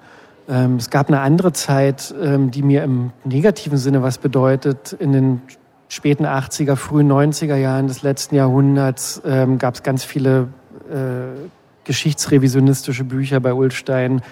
[0.48, 4.92] Ähm, es gab eine andere Zeit, ähm, die mir im negativen Sinne was bedeutet.
[4.92, 5.42] In den
[5.92, 10.48] späten 80er, frühen 90er Jahren des letzten Jahrhunderts ähm, gab es ganz viele
[10.90, 11.48] äh,
[11.84, 14.22] geschichtsrevisionistische Bücher bei Ulstein,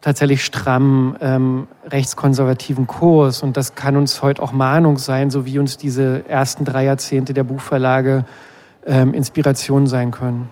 [0.00, 3.44] tatsächlich stramm ähm, rechtskonservativen Kurs.
[3.44, 7.32] Und das kann uns heute auch Mahnung sein, so wie uns diese ersten drei Jahrzehnte
[7.32, 8.24] der Buchverlage
[8.84, 10.48] ähm, Inspiration sein können.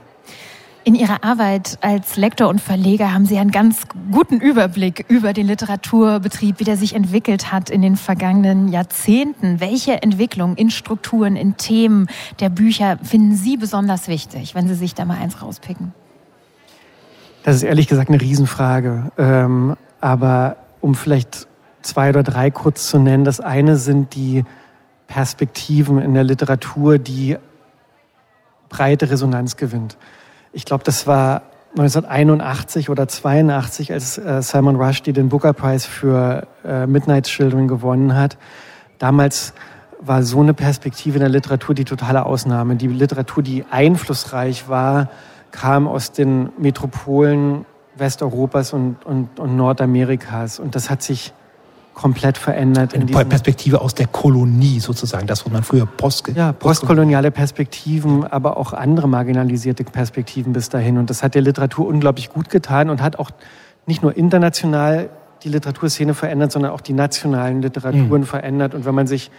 [0.89, 5.47] In Ihrer Arbeit als Lektor und Verleger haben Sie einen ganz guten Überblick über den
[5.47, 9.61] Literaturbetrieb, wie der sich entwickelt hat in den vergangenen Jahrzehnten.
[9.61, 12.07] Welche Entwicklung in Strukturen, in Themen
[12.41, 15.93] der Bücher finden Sie besonders wichtig, wenn Sie sich da mal eins rauspicken?
[17.43, 19.13] Das ist ehrlich gesagt eine Riesenfrage.
[19.19, 21.49] Ähm, aber um vielleicht
[21.83, 23.25] zwei oder drei kurz zu nennen.
[23.25, 24.43] Das eine sind die
[25.07, 27.37] Perspektiven in der Literatur, die
[28.71, 29.99] breite Resonanz gewinnt.
[30.59, 31.43] Ich glaube, das war
[31.77, 38.17] 1981 oder 82, als äh, Simon Rushdie den Booker Prize für äh, Midnight Children gewonnen
[38.17, 38.37] hat.
[38.99, 39.55] Damals
[40.01, 42.75] war so eine Perspektive in der Literatur die totale Ausnahme.
[42.75, 45.11] Die Literatur, die einflussreich war,
[45.53, 50.59] kam aus den Metropolen Westeuropas und, und, und Nordamerikas.
[50.59, 51.33] Und das hat sich
[51.99, 52.95] komplett verändert.
[52.95, 58.57] Eine Perspektive aus der Kolonie sozusagen, das, was man früher Post Ja, postkoloniale Perspektiven, aber
[58.57, 60.97] auch andere marginalisierte Perspektiven bis dahin.
[60.97, 63.31] Und das hat der Literatur unglaublich gut getan und hat auch
[63.87, 65.11] nicht nur international
[65.43, 68.27] die Literaturszene verändert, sondern auch die nationalen Literaturen mhm.
[68.27, 68.75] verändert.
[68.75, 69.31] Und wenn man sich,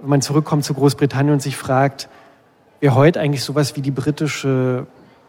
[0.00, 2.08] wenn man zurückkommt zu Großbritannien und sich fragt,
[2.80, 4.86] wer heute eigentlich sowas wie die britische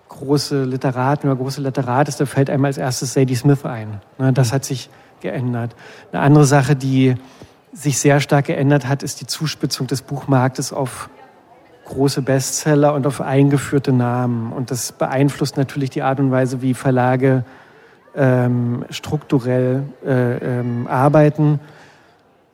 [0.09, 4.01] große Literatin oder große Literat ist, da fällt einem als erstes Sadie Smith ein.
[4.17, 4.55] Ne, das mhm.
[4.55, 4.89] hat sich
[5.25, 5.75] geändert.
[6.11, 7.15] Eine andere Sache, die
[7.73, 11.09] sich sehr stark geändert hat, ist die Zuspitzung des Buchmarktes auf
[11.85, 14.53] große Bestseller und auf eingeführte Namen.
[14.53, 17.43] Und das beeinflusst natürlich die Art und Weise, wie Verlage
[18.15, 21.59] ähm, strukturell äh, ähm, arbeiten.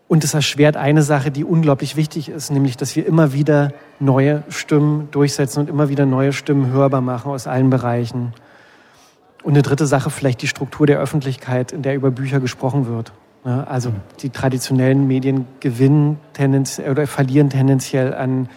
[0.08, 4.44] Und es erschwert eine Sache, die unglaublich wichtig ist, nämlich, dass wir immer wieder neue
[4.50, 8.34] Stimmen durchsetzen und immer wieder neue Stimmen hörbar machen aus allen Bereichen.
[9.44, 13.12] Und eine dritte Sache, vielleicht die Struktur der Öffentlichkeit, in der über Bücher gesprochen wird.
[13.44, 13.96] Also mhm.
[14.20, 18.50] die traditionellen Medien gewinnen tendenziell oder verlieren tendenziell an,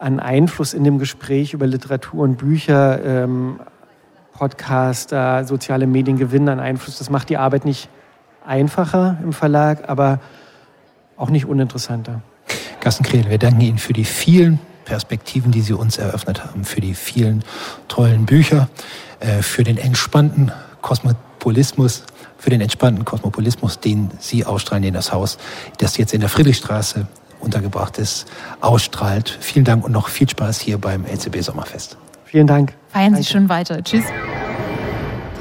[0.00, 3.04] an Einfluss in dem Gespräch über Literatur und Bücher.
[3.04, 3.60] Ähm,
[4.32, 6.98] Podcaster, soziale Medien gewinnen an Einfluss.
[6.98, 7.88] Das macht die Arbeit nicht
[8.44, 10.18] einfacher im Verlag, aber
[11.16, 12.20] auch nicht uninteressanter.
[12.80, 16.80] Carsten Krehl, wir danken Ihnen für die vielen Perspektiven, die Sie uns eröffnet haben, für
[16.80, 17.44] die vielen
[17.88, 18.68] tollen Bücher.
[19.24, 22.02] Äh, für den entspannten Kosmopolismus,
[22.36, 25.38] für den entspannten Kosmopolismus, den Sie ausstrahlen, den das Haus,
[25.78, 27.06] das jetzt in der Friedrichstraße
[27.40, 28.26] untergebracht ist,
[28.60, 29.36] ausstrahlt.
[29.40, 31.96] Vielen Dank und noch viel Spaß hier beim LCB Sommerfest.
[32.26, 32.74] Vielen Dank.
[32.88, 33.26] Feiern Danke.
[33.26, 33.82] Sie schon weiter.
[33.82, 34.04] Tschüss.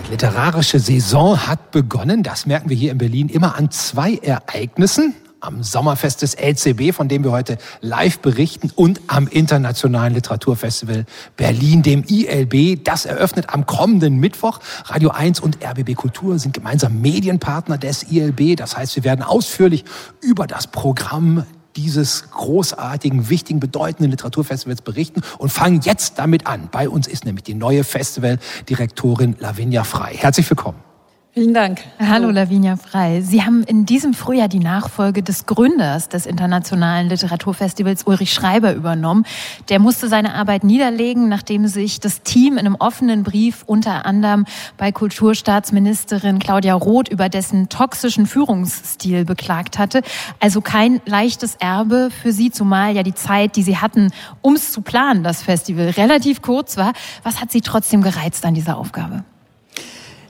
[0.05, 2.23] Die literarische Saison hat begonnen.
[2.23, 7.07] Das merken wir hier in Berlin immer an zwei Ereignissen am Sommerfest des LCB, von
[7.07, 12.83] dem wir heute live berichten, und am Internationalen Literaturfestival Berlin, dem ILB.
[12.83, 14.59] Das eröffnet am kommenden Mittwoch.
[14.85, 18.55] Radio 1 und RBB Kultur sind gemeinsam Medienpartner des ILB.
[18.57, 19.83] Das heißt, wir werden ausführlich
[20.21, 26.69] über das Programm dieses großartigen, wichtigen, bedeutenden Literaturfestivals berichten und fangen jetzt damit an.
[26.71, 30.13] Bei uns ist nämlich die neue Festivaldirektorin Lavinia Frei.
[30.15, 30.92] Herzlich willkommen.
[31.35, 31.81] Vielen Dank.
[31.97, 33.21] Hallo Lavinia Frei.
[33.21, 39.25] Sie haben in diesem Frühjahr die Nachfolge des Gründers des Internationalen Literaturfestivals Ulrich Schreiber übernommen.
[39.69, 44.45] Der musste seine Arbeit niederlegen, nachdem sich das Team in einem offenen Brief unter anderem
[44.77, 50.03] bei Kulturstaatsministerin Claudia Roth über dessen toxischen Führungsstil beklagt hatte.
[50.39, 54.11] Also kein leichtes Erbe für Sie, zumal ja die Zeit, die Sie hatten,
[54.43, 56.93] um es zu planen, das Festival relativ kurz war.
[57.23, 59.23] Was hat Sie trotzdem gereizt an dieser Aufgabe?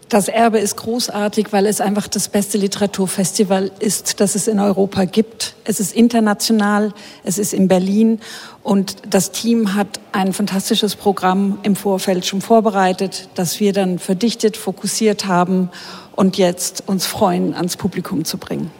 [0.10, 5.06] Das Erbe ist großartig, weil es einfach das beste Literaturfestival ist, das es in Europa
[5.06, 5.56] gibt.
[5.64, 6.93] Es ist international,
[7.24, 8.20] es ist in Berlin
[8.62, 14.58] und das Team hat ein fantastisches Programm im Vorfeld schon vorbereitet, das wir dann verdichtet,
[14.58, 15.70] fokussiert haben
[16.16, 18.72] und jetzt uns freuen, ans Publikum zu bringen.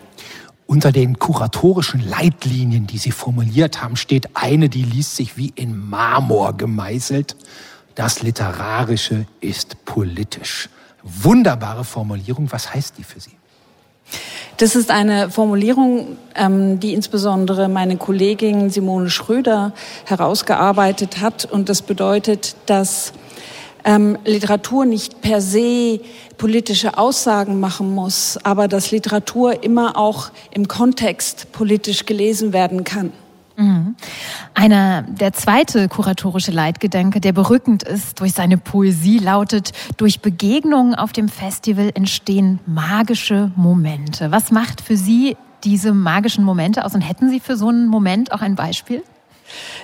[0.66, 5.78] Unter den kuratorischen Leitlinien, die Sie formuliert haben, steht eine, die liest sich wie in
[5.90, 7.36] Marmor gemeißelt.
[7.96, 10.70] Das Literarische ist politisch.
[11.04, 12.52] Wunderbare Formulierung.
[12.52, 13.32] Was heißt die für Sie?
[14.58, 19.74] Das ist eine Formulierung, ähm, die insbesondere meine Kollegin Simone Schröder
[20.06, 21.46] herausgearbeitet hat.
[21.46, 23.14] Und das bedeutet, dass
[23.84, 26.00] ähm, Literatur nicht per se
[26.38, 33.12] politische Aussagen machen muss, aber dass Literatur immer auch im Kontext politisch gelesen werden kann.
[33.56, 33.96] Mhm.
[34.54, 41.14] Einer, der zweite kuratorische Leitgedanke, der berückend ist durch seine Poesie, lautet, durch Begegnungen auf
[41.14, 44.32] dem Festival entstehen magische Momente.
[44.32, 48.32] Was macht für Sie diese magischen Momente aus und hätten Sie für so einen Moment
[48.32, 49.04] auch ein Beispiel?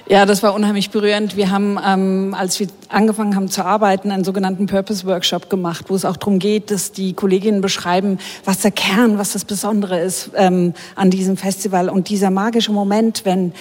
[0.07, 1.35] Ja, das war unheimlich berührend.
[1.35, 5.95] Wir haben, ähm, als wir angefangen haben zu arbeiten, einen sogenannten Purpose Workshop gemacht, wo
[5.95, 10.31] es auch darum geht, dass die Kolleginnen beschreiben, was der Kern, was das Besondere ist
[10.35, 13.53] ähm, an diesem Festival und dieser magische Moment, wenn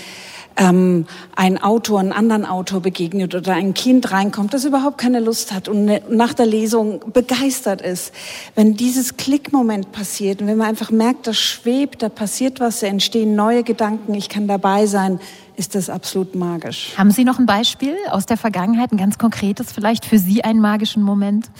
[0.58, 1.06] ähm,
[1.36, 5.68] ein Autor einen anderen Autor begegnet oder ein Kind reinkommt, das überhaupt keine Lust hat
[5.68, 8.12] und ne, nach der Lesung begeistert ist.
[8.54, 12.88] Wenn dieses Klickmoment passiert und wenn man einfach merkt, das schwebt, da passiert was, da
[12.88, 15.20] entstehen neue Gedanken, ich kann dabei sein,
[15.58, 16.92] ist das absolut magisch.
[16.96, 20.60] Haben Sie noch ein Beispiel aus der Vergangenheit, ein ganz konkretes vielleicht für Sie einen
[20.60, 21.50] magischen Moment?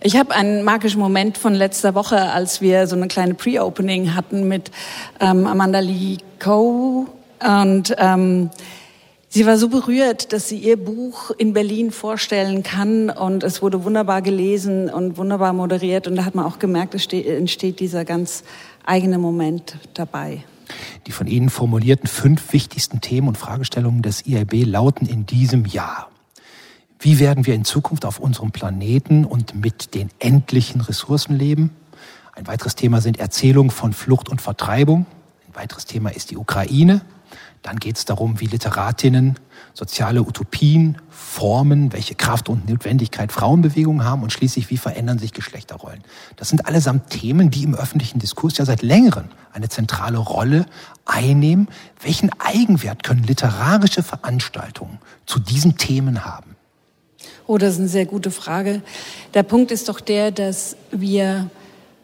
[0.00, 4.46] Ich habe einen magischen Moment von letzter Woche, als wir so eine kleine Pre-Opening hatten
[4.46, 4.70] mit
[5.20, 7.06] ähm, Amanda Lee Coe
[7.44, 8.50] und ähm,
[9.28, 13.84] sie war so berührt, dass sie ihr Buch in Berlin vorstellen kann und es wurde
[13.84, 18.44] wunderbar gelesen und wunderbar moderiert und da hat man auch gemerkt, es entsteht dieser ganz
[18.84, 20.44] eigene Moment dabei.
[21.06, 26.10] Die von Ihnen formulierten fünf wichtigsten Themen und Fragestellungen des IAB lauten in diesem Jahr.
[26.98, 31.70] Wie werden wir in Zukunft auf unserem Planeten und mit den endlichen Ressourcen leben?
[32.32, 35.06] Ein weiteres Thema sind Erzählungen von Flucht und Vertreibung.
[35.48, 37.02] Ein weiteres Thema ist die Ukraine.
[37.66, 39.40] Dann geht es darum, wie Literatinnen
[39.74, 46.04] soziale Utopien formen, welche Kraft und Notwendigkeit Frauenbewegungen haben und schließlich, wie verändern sich Geschlechterrollen.
[46.36, 50.66] Das sind allesamt Themen, die im öffentlichen Diskurs ja seit längerem eine zentrale Rolle
[51.06, 51.66] einnehmen.
[52.00, 56.54] Welchen Eigenwert können literarische Veranstaltungen zu diesen Themen haben?
[57.48, 58.80] Oh, das ist eine sehr gute Frage.
[59.34, 61.50] Der Punkt ist doch der, dass wir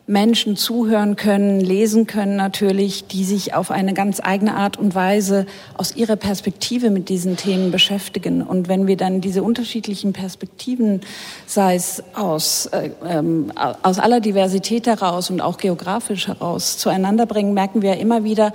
[0.06, 5.46] Menschen zuhören können, lesen können natürlich, die sich auf eine ganz eigene Art und Weise
[5.74, 8.42] aus ihrer Perspektive mit diesen Themen beschäftigen.
[8.42, 11.02] Und wenn wir dann diese unterschiedlichen Perspektiven,
[11.46, 17.54] sei es aus, äh, ähm, aus aller Diversität heraus und auch geografisch heraus, zueinander bringen,
[17.54, 18.52] merken wir immer wieder,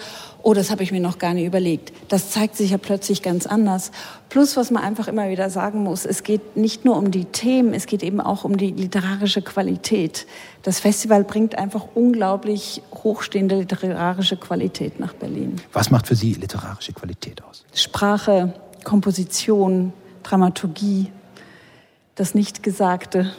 [0.47, 1.91] oh, das habe ich mir noch gar nicht überlegt.
[2.07, 3.91] Das zeigt sich ja plötzlich ganz anders.
[4.29, 7.73] Plus, was man einfach immer wieder sagen muss, es geht nicht nur um die Themen,
[7.73, 10.25] es geht eben auch um die literarische Qualität.
[10.63, 15.57] Das Festival bringt einfach unglaublich hochstehende literarische Qualität nach Berlin.
[15.73, 17.65] Was macht für Sie literarische Qualität aus?
[17.73, 18.53] Sprache,
[18.85, 19.91] Komposition,
[20.23, 21.11] Dramaturgie,
[22.15, 23.33] das Nichtgesagte.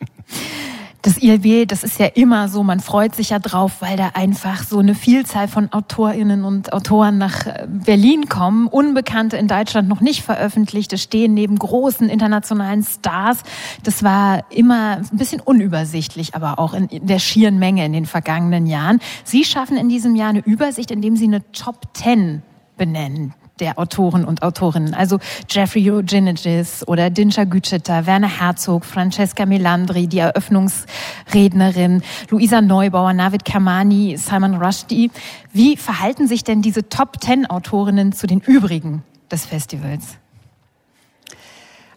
[1.04, 4.62] Das ILB, das ist ja immer so, man freut sich ja drauf, weil da einfach
[4.62, 10.00] so eine Vielzahl von Autorinnen und Autoren nach äh, Berlin kommen, Unbekannte in Deutschland noch
[10.00, 13.42] nicht veröffentlichte, stehen neben großen internationalen Stars.
[13.82, 18.66] Das war immer ein bisschen unübersichtlich, aber auch in der schieren Menge in den vergangenen
[18.66, 18.98] Jahren.
[19.24, 22.40] Sie schaffen in diesem Jahr eine Übersicht, indem Sie eine Top Ten
[22.78, 24.94] benennen der Autoren und Autorinnen.
[24.94, 33.44] Also Jeffrey Eugenides oder Dinsha Gütschiter, Werner Herzog, Francesca Melandri, die Eröffnungsrednerin, Luisa Neubauer, Navid
[33.44, 35.10] Kermani, Salman Rushdie.
[35.52, 40.16] Wie verhalten sich denn diese Top Ten Autorinnen zu den übrigen des Festivals?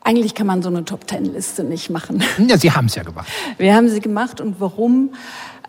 [0.07, 2.23] Eigentlich kann man so eine Top-Ten-Liste nicht machen.
[2.47, 3.27] Ja, Sie haben es ja gemacht.
[3.57, 5.09] Wir haben sie gemacht und warum?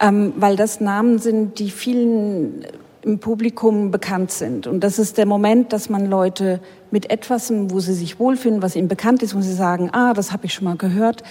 [0.01, 2.65] Ähm, weil das Namen sind, die vielen
[3.09, 4.67] im Publikum bekannt sind.
[4.67, 8.77] Und das ist der Moment, dass man Leute mit etwas, wo sie sich wohlfühlen, was
[8.77, 11.23] ihnen bekannt ist, wo sie sagen, ah, das habe ich schon mal gehört,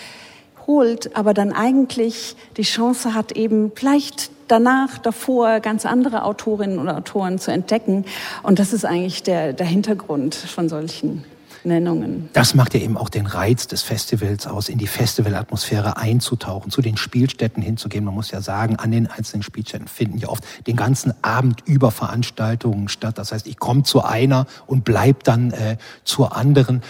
[0.65, 6.89] holt, aber dann eigentlich die Chance hat, eben vielleicht danach, davor ganz andere Autorinnen und
[6.89, 8.05] Autoren zu entdecken.
[8.43, 11.23] Und das ist eigentlich der, der Hintergrund von solchen
[11.67, 12.29] Nennungen.
[12.33, 16.81] Das macht ja eben auch den Reiz des Festivals aus, in die Festivalatmosphäre einzutauchen, zu
[16.81, 18.03] den Spielstätten hinzugehen.
[18.03, 21.91] Man muss ja sagen, an den einzelnen Spielstätten finden ja oft den ganzen Abend über
[21.91, 23.17] Veranstaltungen statt.
[23.17, 26.81] Das heißt, ich komme zu einer und bleib dann äh, zur anderen.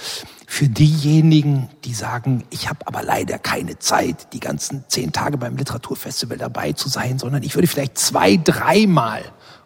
[0.49, 5.57] für diejenigen, die sagen, ich habe aber leider keine Zeit, die ganzen zehn Tage beim
[5.57, 9.23] Literaturfestival dabei zu sein, sondern ich würde vielleicht zwei, dreimal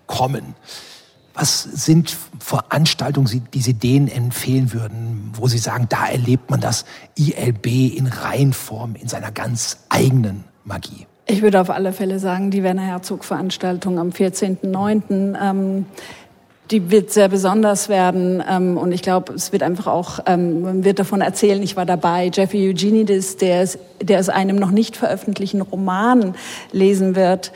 [0.07, 0.55] kommen.
[1.33, 6.85] Was sind Veranstaltungen, die Sie denen empfehlen würden, wo Sie sagen, da erlebt man das
[7.17, 7.67] ILB
[7.97, 11.07] in Reihenform, in seiner ganz eigenen Magie?
[11.27, 15.35] Ich würde auf alle Fälle sagen, die Werner Herzog-Veranstaltung am 14.09.
[15.41, 15.85] Ähm,
[16.71, 20.83] die wird sehr besonders werden ähm, und ich glaube, es wird einfach auch, ähm, man
[20.83, 24.95] wird davon erzählen, ich war dabei, Jeffrey Eugenides, der es, der es einem noch nicht
[24.95, 26.33] veröffentlichten Roman
[26.71, 27.51] lesen wird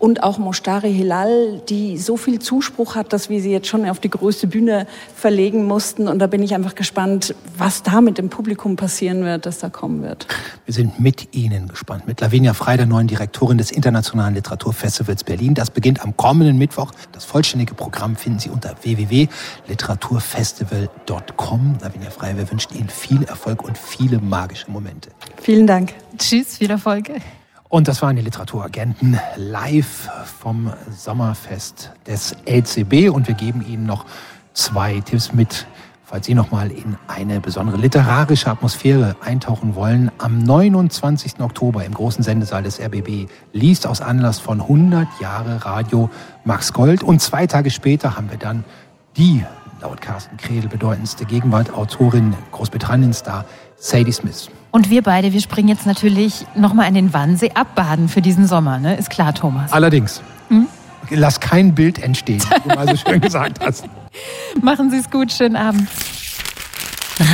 [0.00, 4.00] und auch Moshtari Hilal, die so viel Zuspruch hat, dass wir sie jetzt schon auf
[4.00, 6.08] die größte Bühne verlegen mussten.
[6.08, 9.68] Und da bin ich einfach gespannt, was da mit dem Publikum passieren wird, das da
[9.68, 10.26] kommen wird.
[10.64, 12.06] Wir sind mit Ihnen gespannt.
[12.06, 15.52] Mit Lavinia Frei, der neuen Direktorin des Internationalen Literaturfestivals Berlin.
[15.52, 16.92] Das beginnt am kommenden Mittwoch.
[17.12, 21.76] Das vollständige Programm finden Sie unter www.literaturfestival.com.
[21.82, 25.10] Lavinia Frei, wir wünschen Ihnen viel Erfolg und viele magische Momente.
[25.42, 25.92] Vielen Dank.
[26.16, 27.10] Tschüss, viel Erfolg.
[27.70, 30.10] Und das waren die Literaturagenten live
[30.40, 33.10] vom Sommerfest des LCB.
[33.14, 34.06] Und wir geben Ihnen noch
[34.54, 35.68] zwei Tipps mit,
[36.02, 40.10] falls Sie noch mal in eine besondere literarische Atmosphäre eintauchen wollen.
[40.18, 41.38] Am 29.
[41.38, 46.10] Oktober im großen Sendesaal des RBB liest aus Anlass von 100 Jahre Radio
[46.44, 47.04] Max Gold.
[47.04, 48.64] Und zwei Tage später haben wir dann
[49.16, 49.44] die
[49.80, 53.44] laut Carsten Kredel bedeutendste Gegenwartautorin Großbritanniens da,
[53.76, 54.50] Sadie Smith.
[54.70, 58.78] Und wir beide, wir springen jetzt natürlich nochmal in den Wannsee abbaden für diesen Sommer,
[58.78, 58.96] ne?
[58.96, 59.72] Ist klar, Thomas.
[59.72, 60.22] Allerdings.
[60.48, 60.66] Hm?
[61.10, 63.86] Lass kein Bild entstehen, wie du mal so schön gesagt hast.
[64.62, 65.88] Machen Sie es gut, schönen Abend.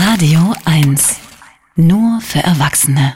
[0.09, 1.17] Radio 1.
[1.77, 3.15] Nur für Erwachsene.